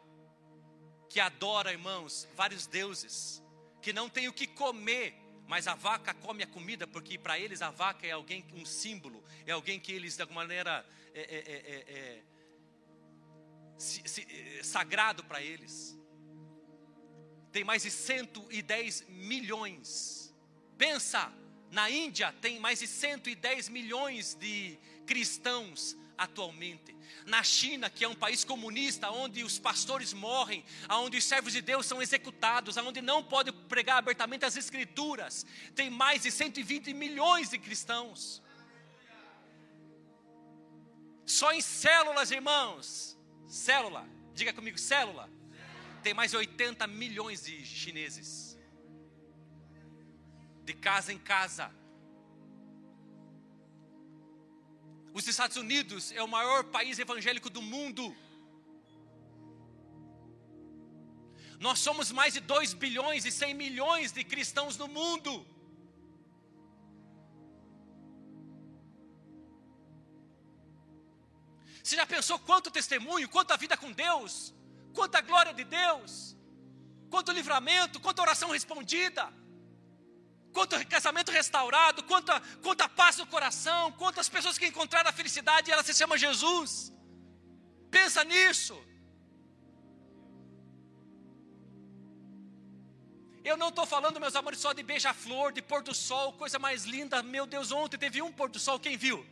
[1.08, 3.42] que adora, irmãos, vários deuses,
[3.82, 5.14] que não tem o que comer,
[5.48, 9.24] mas a vaca come a comida, porque para eles a vaca é alguém, um símbolo,
[9.44, 12.22] é alguém que eles de alguma maneira é, é, é, é, é
[13.80, 15.98] é, sagrado para eles.
[17.53, 20.34] Tem mais de 110 milhões.
[20.78, 21.32] Pensa,
[21.70, 26.94] na Índia tem mais de 110 milhões de cristãos atualmente.
[27.24, 31.62] Na China, que é um país comunista, onde os pastores morrem, onde os servos de
[31.62, 37.51] Deus são executados, onde não pode pregar abertamente as escrituras, tem mais de 120 milhões
[37.51, 38.42] de cristãos.
[41.24, 45.30] Só em células, irmãos, célula, diga comigo, célula,
[46.01, 48.59] tem mais de 80 milhões de chineses,
[50.64, 51.70] de casa em casa
[55.12, 58.16] Os Estados Unidos é o maior país evangélico do mundo.
[61.59, 65.46] Nós somos mais de 2 bilhões e 100 milhões de cristãos no mundo.
[71.82, 74.55] Você já pensou quanto testemunho, quanta vida com Deus,
[74.95, 76.36] quanta glória de Deus,
[77.11, 79.32] quanto livramento, quanta oração respondida?
[80.53, 85.82] quanto casamento restaurado, quanta, paz no coração, quantas pessoas que encontraram a felicidade e ela
[85.82, 86.93] se chama Jesus.
[87.91, 88.76] Pensa nisso.
[93.43, 96.84] Eu não estou falando, meus amores, só de beija-flor, de pôr do sol, coisa mais
[96.84, 97.22] linda.
[97.22, 99.26] Meu Deus, ontem teve um pôr do sol, quem viu?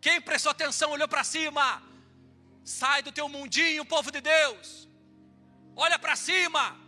[0.00, 1.82] Quem prestou atenção, olhou para cima.
[2.64, 4.88] Sai do teu mundinho, povo de Deus.
[5.74, 6.82] Olha para cima.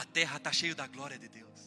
[0.00, 1.60] a terra está cheia da glória de Deus.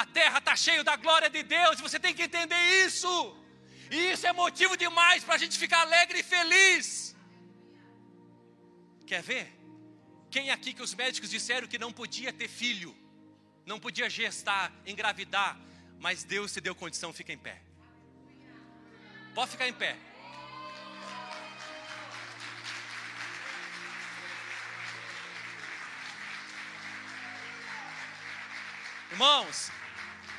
[0.00, 3.12] A terra está cheia da glória de Deus, você tem que entender isso.
[3.90, 7.16] E isso é motivo demais para a gente ficar alegre e feliz.
[9.06, 9.46] Quer ver?
[10.30, 12.94] Quem aqui que os médicos disseram que não podia ter filho,
[13.66, 15.58] não podia gestar, engravidar,
[15.98, 17.60] mas Deus te deu condição, fica em pé.
[19.34, 19.98] Pode ficar em pé.
[29.10, 29.70] Irmãos,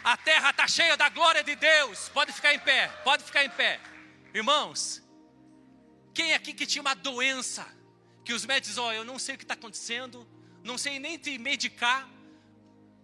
[0.04, 2.10] a terra está cheia da glória de Deus.
[2.10, 3.80] Pode ficar em pé, pode ficar em pé.
[4.34, 5.04] Irmãos,
[6.14, 7.68] quem aqui que tinha uma doença,
[8.24, 10.28] que os médicos dizem, oh, eu não sei o que está acontecendo,
[10.64, 12.08] não sei nem te medicar,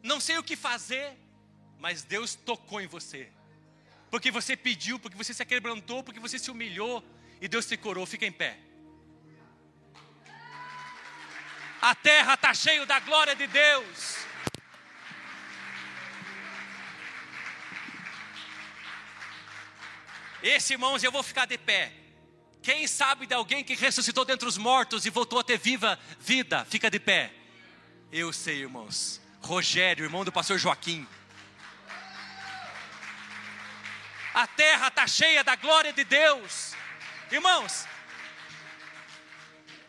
[0.03, 1.17] não sei o que fazer,
[1.79, 3.31] mas Deus tocou em você.
[4.11, 7.03] Porque você pediu, porque você se quebrantou, porque você se humilhou,
[7.39, 8.59] e Deus te curou, fica em pé.
[11.81, 14.17] A terra está cheia da glória de Deus.
[20.41, 21.93] Esse, irmãos, eu vou ficar de pé.
[22.61, 26.65] Quem sabe de alguém que ressuscitou dentre os mortos e voltou a ter viva vida?
[26.65, 27.33] Fica de pé.
[28.11, 29.22] Eu sei, irmãos.
[29.43, 31.07] Rogério, irmão do pastor Joaquim.
[34.33, 36.73] A terra está cheia da glória de Deus.
[37.31, 37.85] Irmãos,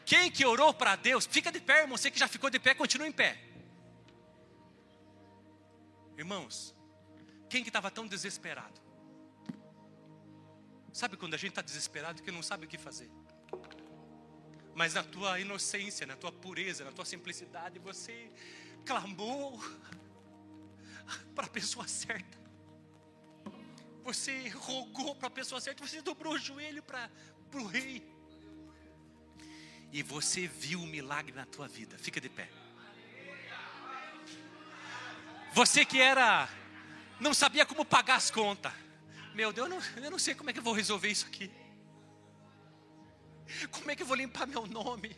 [0.05, 1.97] quem que orou para Deus, fica de pé, irmão.
[1.97, 3.41] Você que já ficou de pé, continua em pé.
[6.19, 6.75] Irmãos,
[7.49, 8.81] quem que estava tão desesperado?
[10.93, 13.11] Sabe quando a gente está desesperado que não sabe o que fazer?
[14.75, 18.31] Mas na tua inocência, na tua pureza, na tua simplicidade, você
[18.85, 19.63] clamou
[21.35, 22.39] para a pessoa certa.
[24.03, 27.11] Você rogou para a pessoa certa, você dobrou o joelho para
[27.55, 28.07] o rei.
[29.93, 31.97] E você viu o milagre na tua vida.
[31.99, 32.51] Fica de pé.
[35.53, 36.49] Você que era,
[37.21, 38.73] não sabia como pagar as contas
[39.35, 41.51] meu Deus, eu não, eu não sei como é que eu vou resolver isso aqui.
[43.73, 45.17] Como é que eu vou limpar meu nome?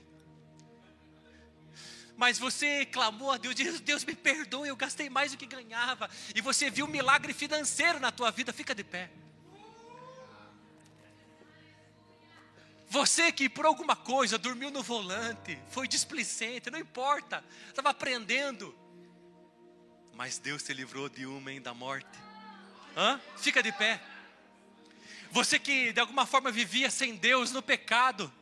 [2.17, 6.09] Mas você clamou a Deus, Deus, Deus me perdoe, eu gastei mais do que ganhava.
[6.35, 9.11] E você viu um milagre financeiro na tua vida, fica de pé.
[12.89, 18.75] Você que por alguma coisa dormiu no volante, foi displicente, não importa, estava aprendendo.
[20.14, 22.19] Mas Deus te livrou de uma e da morte.
[22.97, 23.21] Hã?
[23.37, 24.01] Fica de pé.
[25.31, 28.33] Você que de alguma forma vivia sem Deus no pecado,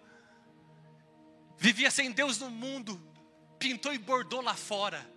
[1.59, 3.03] vivia sem Deus no mundo,
[3.65, 5.15] pintou e bordou lá fora.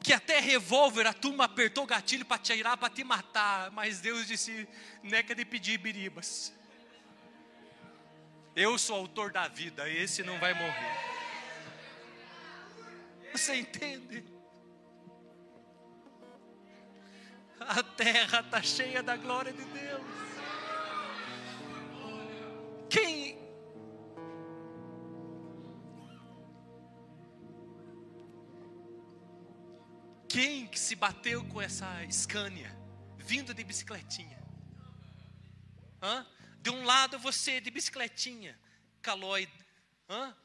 [0.00, 4.00] que até revólver a turma apertou o gatilho para te tirar, para te matar, mas
[4.00, 4.66] Deus disse:
[5.02, 6.50] neca de pedir biribas.
[8.56, 10.96] Eu sou autor da vida, esse não vai morrer.
[13.32, 14.24] Você entende?
[17.60, 20.02] A terra está cheia da glória de Deus.
[22.88, 23.37] Quem
[30.28, 32.70] Quem que se bateu com essa Scania
[33.16, 34.38] vindo de bicicletinha?
[36.02, 36.26] Hã?
[36.60, 38.58] De um lado você de bicicletinha,
[39.00, 39.52] calóide,
[40.08, 40.36] hã?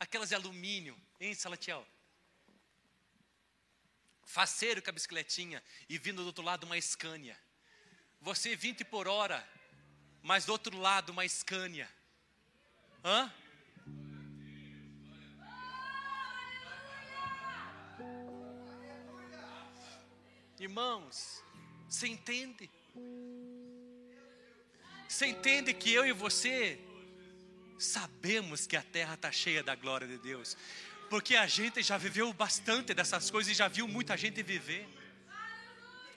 [0.00, 1.86] Aquelas de alumínio, hein, Salatiel?
[4.24, 7.38] Faceiro com a bicicletinha e vindo do outro lado uma Scania.
[8.20, 9.48] Você 20 por hora,
[10.20, 11.88] mas do outro lado uma Scania.
[13.04, 13.32] Hã?
[20.64, 21.44] Irmãos,
[21.86, 22.70] você entende?
[25.06, 26.80] Você entende que eu e você
[27.78, 30.56] sabemos que a terra está cheia da glória de Deus,
[31.10, 34.88] porque a gente já viveu bastante dessas coisas e já viu muita gente viver.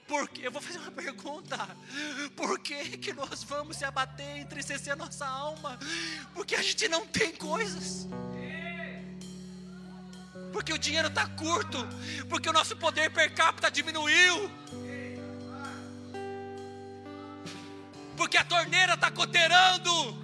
[0.08, 1.58] Porque eu vou fazer uma pergunta:
[2.34, 5.78] por que que nós vamos se abater, entristecer a nossa alma?
[6.34, 8.08] Porque a gente não tem coisas
[10.58, 11.78] porque o dinheiro está curto,
[12.28, 14.50] porque o nosso poder per capita diminuiu,
[18.16, 20.18] porque a torneira está coterando.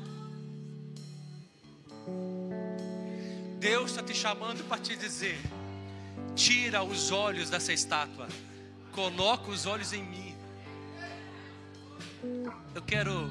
[3.59, 5.39] Deus está te chamando para te dizer:
[6.36, 8.27] tira os olhos dessa estátua,
[8.91, 10.36] coloca os olhos em mim.
[12.73, 13.29] Eu quero,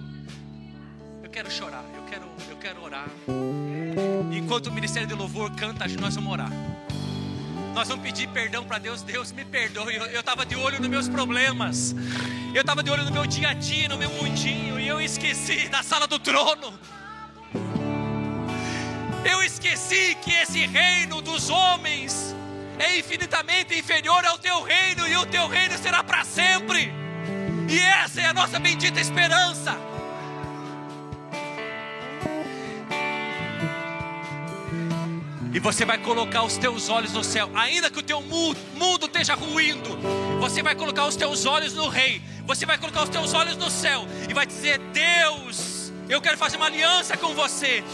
[1.24, 3.08] eu quero chorar, eu quero, eu quero orar.
[4.32, 6.71] Enquanto o ministério de louvor canta, nós vamos orar.
[7.74, 9.02] Nós vamos pedir perdão para Deus.
[9.02, 9.96] Deus me perdoe.
[9.96, 11.94] Eu estava de olho nos meus problemas.
[12.54, 14.78] Eu estava de olho no meu dia a dia, no meu mundinho.
[14.78, 16.78] E eu esqueci da sala do trono.
[19.24, 22.34] Eu esqueci que esse reino dos homens
[22.78, 25.08] é infinitamente inferior ao teu reino.
[25.08, 26.92] E o teu reino será para sempre.
[27.68, 29.91] E essa é a nossa bendita esperança.
[35.52, 39.34] E você vai colocar os teus olhos no céu, ainda que o teu mundo esteja
[39.34, 39.98] ruindo,
[40.40, 43.70] você vai colocar os teus olhos no Rei, você vai colocar os teus olhos no
[43.70, 47.84] céu e vai dizer: Deus, eu quero fazer uma aliança com você,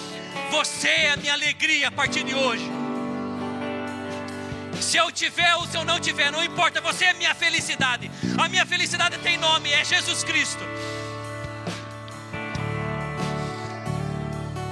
[0.52, 2.70] você é a minha alegria a partir de hoje.
[4.80, 8.08] Se eu tiver ou se eu não tiver, não importa, você é minha felicidade.
[8.38, 10.62] A minha felicidade tem nome, é Jesus Cristo.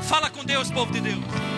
[0.09, 1.56] Fala com Deus, povo de Deus.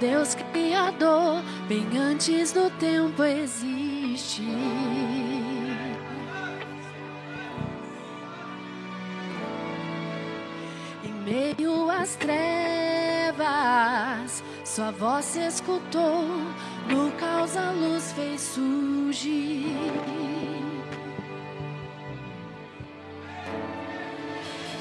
[0.00, 4.42] Deus Criador, bem antes do tempo existe.
[11.04, 13.42] Em meio às trevas,
[14.64, 16.24] sua voz se escutou,
[16.88, 19.76] no caos a luz fez surgir.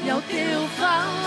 [0.09, 1.19] E ao teu falar,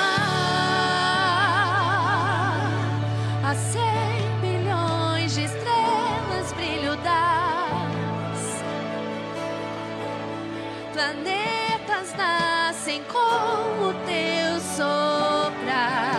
[10.92, 16.10] planetas nascem com o teu soprar.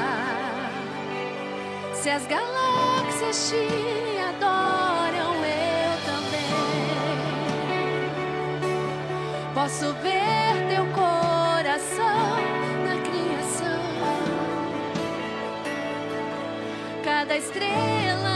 [1.93, 3.67] Se as galáxias te
[4.29, 6.53] adoram, eu também
[9.53, 10.62] posso ver
[17.33, 18.32] Cada estrela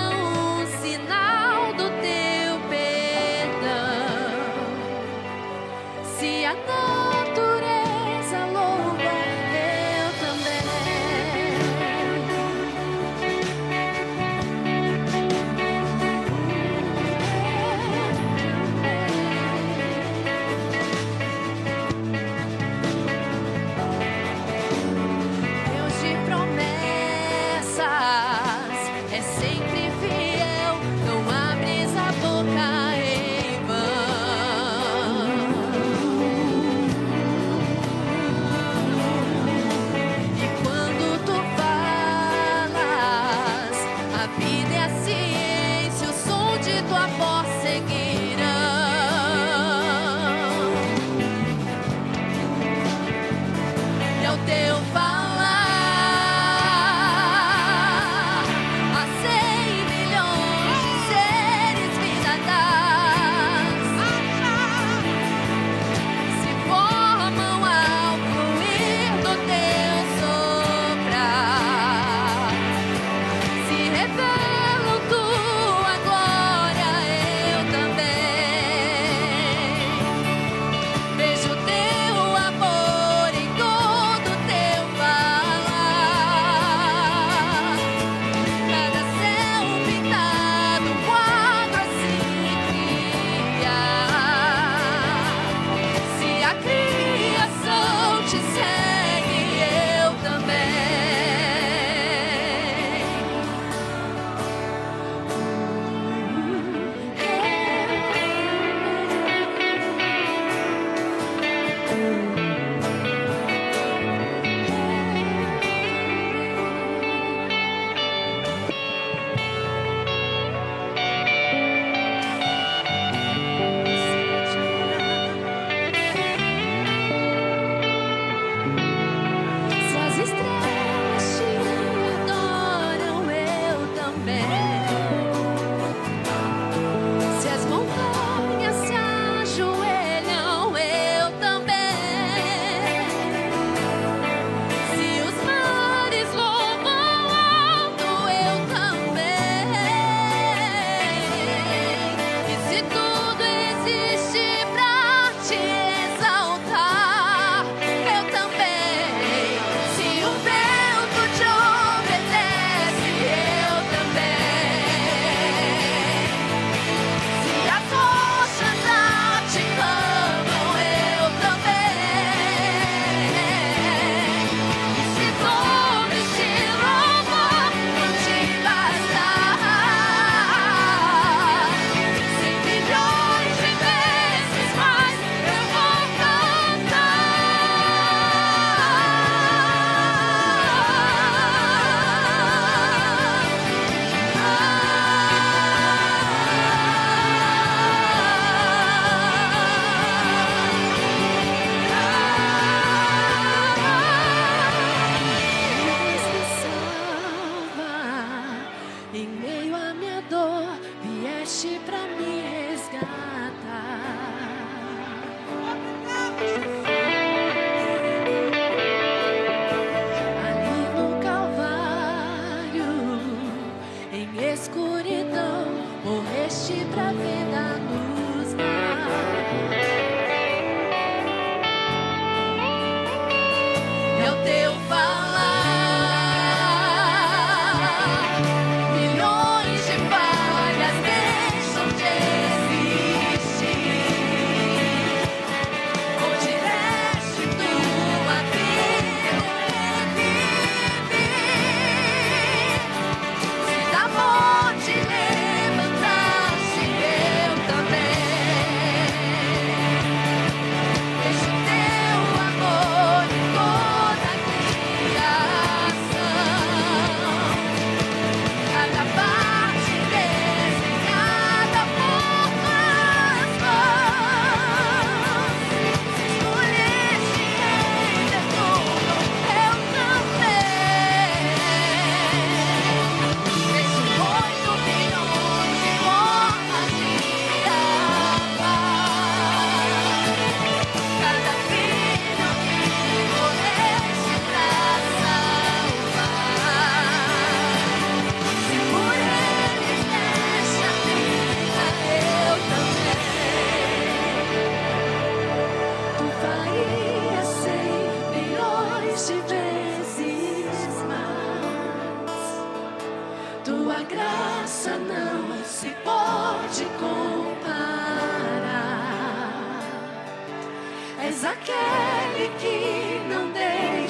[54.45, 55.36] teu favor.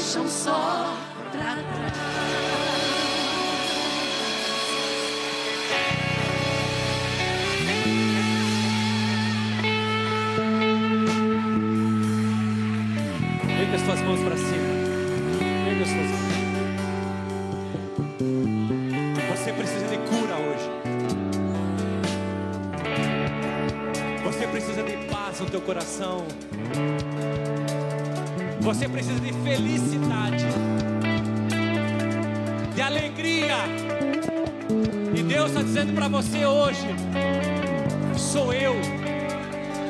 [0.07, 0.97] Deixa um só
[1.31, 1.61] pra trás.
[13.57, 14.47] Vem com as tuas mãos para cima.
[15.65, 16.37] Vem com as tuas mãos.
[19.37, 20.69] Você precisa de cura hoje.
[24.23, 26.25] Você precisa de paz no teu coração.
[28.67, 30.45] Você precisa de felicidade,
[32.75, 33.55] de alegria.
[35.15, 36.85] E Deus está dizendo para você hoje:
[38.17, 38.75] sou eu.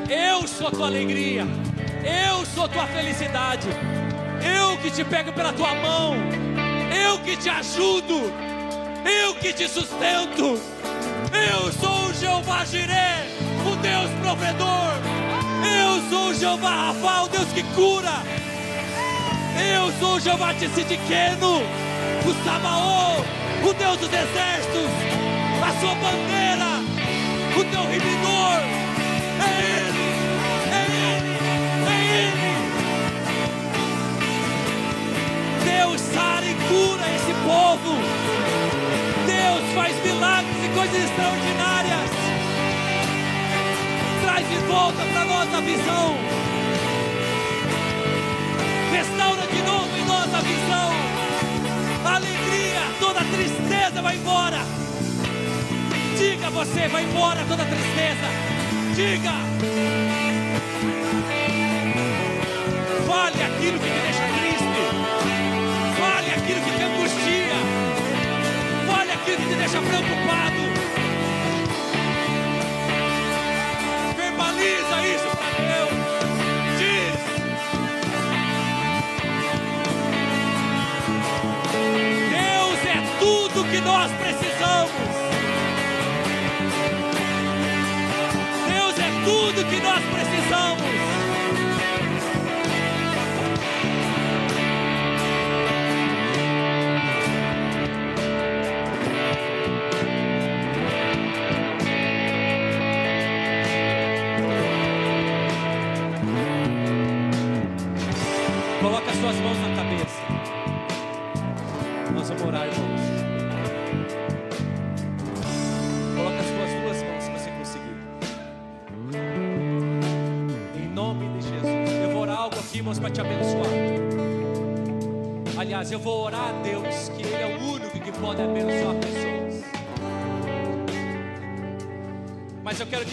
[0.07, 1.47] Eu sou tua alegria.
[2.03, 3.67] Eu sou tua felicidade.
[4.45, 6.13] Eu que te pego pela tua mão.
[6.93, 8.31] Eu que te ajudo.
[9.03, 10.61] Eu que te sustento.
[11.33, 13.25] Eu sou o Jeová Jireh,
[13.65, 14.93] o Deus provedor.
[15.65, 18.36] Eu sou o Jeová Rafa, o Deus que cura.
[19.77, 21.61] Eu sou o Jeová Tessidiqueno,
[22.25, 23.21] o Samaô,
[23.63, 24.89] o Deus dos exércitos,
[25.61, 26.81] a sua bandeira,
[27.55, 28.57] o teu remidor.
[29.39, 30.03] É Ele,
[30.73, 31.33] é Ele,
[31.85, 32.51] é Ele.
[35.63, 37.91] Deus sara e cura esse povo.
[39.27, 42.09] Deus faz milagres e coisas extraordinárias.
[44.23, 46.46] Traz de volta para nós a visão.
[50.47, 50.89] Visão.
[52.05, 54.59] A alegria, toda a tristeza vai embora.
[56.17, 58.27] Diga você, vai embora toda a tristeza.
[58.95, 59.33] Diga.
[63.07, 64.81] Fale aquilo que te deixa triste.
[65.99, 67.57] Fale aquilo que te angustia.
[68.87, 70.76] Fale aquilo que te deixa preocupado.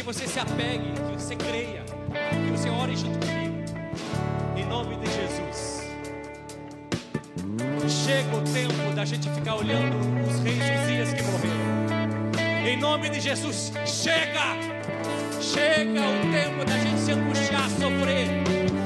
[0.05, 1.83] Você se apegue, que você creia,
[2.45, 3.65] que você ore junto comigo.
[4.55, 5.83] Em nome de Jesus.
[7.89, 9.97] Chega o tempo da gente ficar olhando
[10.29, 12.69] os reis Josias que morreram.
[12.69, 14.75] Em nome de Jesus, chega!
[15.41, 18.29] Chega o tempo da gente se angustiar, sofrer,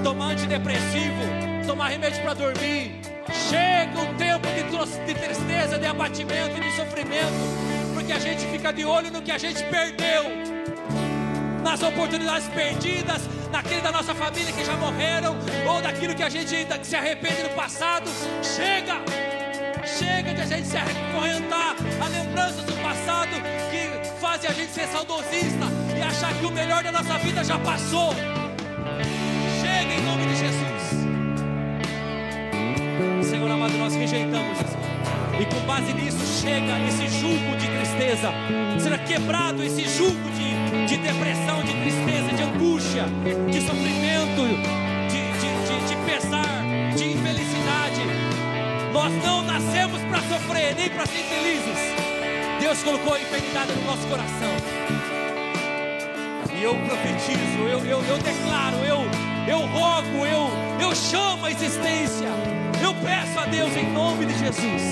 [0.04, 3.00] tomar antidepressivo, tomar remédio para dormir.
[3.48, 8.72] Chega o tempo de, de tristeza, de abatimento e de sofrimento, porque a gente fica
[8.72, 10.47] de olho no que a gente perdeu,
[11.78, 13.22] nas oportunidades perdidas,
[13.52, 17.42] naquele da nossa família que já morreram, ou daquilo que a gente ainda se arrepende
[17.44, 18.10] no passado.
[18.42, 18.96] Chega!
[19.86, 23.30] Chega de a gente se acorrentar a lembranças do passado
[23.70, 25.66] que fazem a gente ser saudosista
[25.96, 28.12] e achar que o melhor da nossa vida já passou.
[29.60, 30.88] Chega em nome de Jesus.
[33.30, 34.78] Senhor amado, nós rejeitamos isso.
[35.40, 38.32] E com base nisso, chega esse jugo de tristeza.
[38.80, 40.37] Será quebrado esse jugo de
[41.12, 43.04] depressão, de tristeza, de angústia,
[43.50, 44.42] de sofrimento,
[45.08, 46.62] de, de, de, de pesar,
[46.94, 48.02] de infelicidade.
[48.92, 51.78] Nós não nascemos para sofrer, nem para ser felizes.
[52.60, 54.52] Deus colocou a enfermidade no nosso coração.
[56.54, 58.98] E eu profetizo, eu, eu, eu declaro, eu,
[59.48, 60.50] eu rogo, eu,
[60.80, 62.28] eu chamo a existência.
[62.82, 64.82] Eu peço a Deus em nome de Jesus.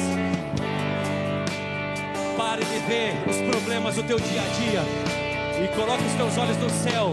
[2.38, 5.25] Pare de ver os problemas do teu dia a dia
[5.62, 7.12] e coloque os teus olhos no céu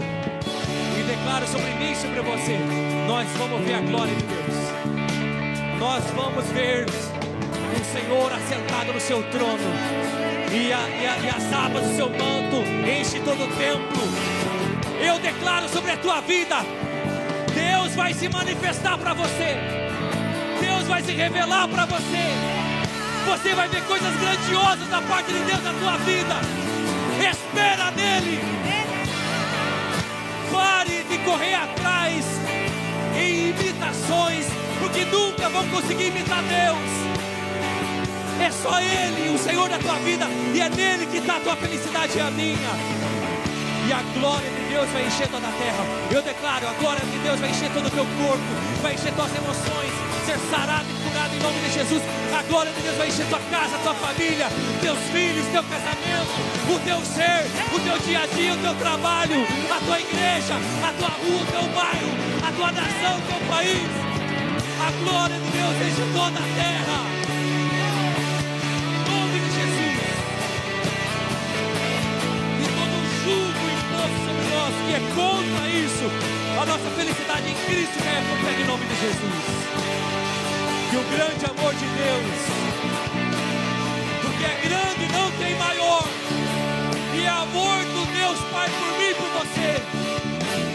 [0.98, 2.58] e declaro sobre mim e sobre você.
[3.06, 4.74] Nós vamos ver a glória de Deus.
[5.78, 9.58] Nós vamos ver o Senhor assentado no seu trono
[10.52, 14.02] e, a, e, a, e as abas do seu manto enche todo o templo.
[15.00, 16.56] Eu declaro sobre a tua vida,
[17.54, 19.56] Deus vai se manifestar para você.
[20.60, 22.24] Deus vai se revelar para você.
[23.26, 26.63] Você vai ver coisas grandiosas da parte de Deus na tua vida.
[27.54, 28.40] Espera nele.
[30.50, 32.24] Pare de correr atrás
[33.16, 34.46] em imitações,
[34.80, 36.90] porque nunca vão conseguir imitar Deus.
[38.44, 41.54] É só Ele, o Senhor da tua vida, e é nele que está a tua
[41.54, 43.04] felicidade e a minha
[43.86, 45.84] e a glória de Deus vai encher toda a terra.
[46.10, 48.42] Eu declaro, a glória de Deus vai encher todo o teu corpo,
[48.82, 49.92] vai encher tuas emoções,
[50.24, 52.02] ser sarado e curado em nome de Jesus.
[52.36, 54.48] A glória de Deus vai encher tua casa, tua família,
[54.80, 56.34] teus filhos, teu casamento,
[56.68, 60.92] o teu ser, o teu dia a dia, o teu trabalho, a tua igreja, a
[60.98, 62.10] tua rua, o teu bairro,
[62.42, 63.88] a tua nação, o teu país.
[64.82, 67.14] A glória de Deus enche toda a terra.
[74.86, 76.04] que é contra isso.
[76.60, 80.33] A nossa felicidade em Cristo é em nome de Jesus.
[80.90, 82.38] Que o grande amor de Deus,
[84.22, 86.04] porque é grande não tem maior,
[87.14, 89.82] e é amor do Deus Pai por mim e por você.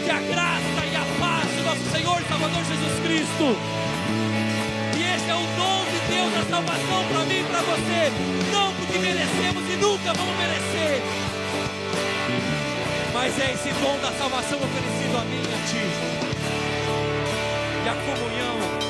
[0.04, 3.56] Que a graça e a paz do nosso Senhor e Salvador Jesus Cristo.
[4.98, 8.12] E esse é o dom de Deus, a salvação para mim e para você.
[8.52, 11.02] Não porque merecemos e nunca vamos merecer
[13.12, 15.84] mas é esse dom da salvação oferecido a mim e a ti.
[17.84, 18.89] E a comunhão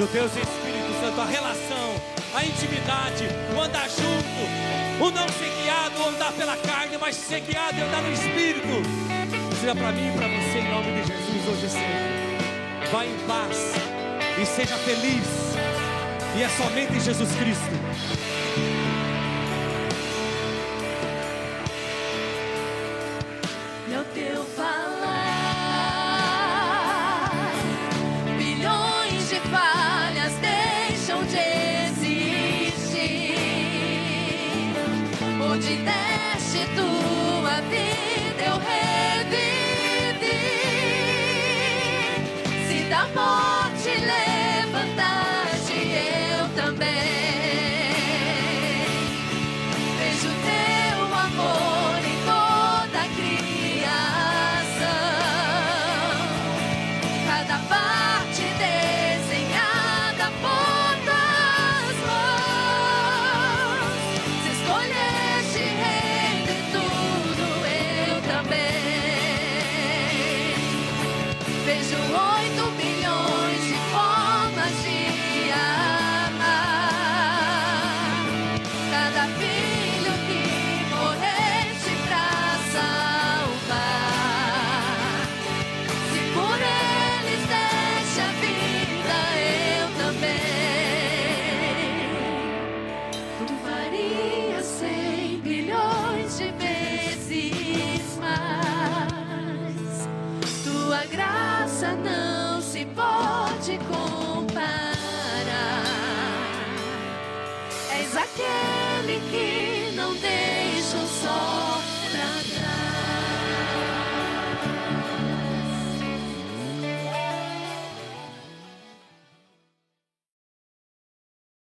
[0.00, 1.94] do Deus Espírito Santo, a relação,
[2.34, 7.40] a intimidade, o andar junto, o não ser guiado ou andar pela carne, mas ser
[7.40, 8.82] guiado e andar no Espírito.
[9.60, 12.90] Seja para mim e para você, em nome de Jesus, hoje e sempre.
[12.90, 13.72] Vá em paz
[14.40, 15.26] e seja feliz.
[16.34, 18.19] E é somente em Jesus Cristo.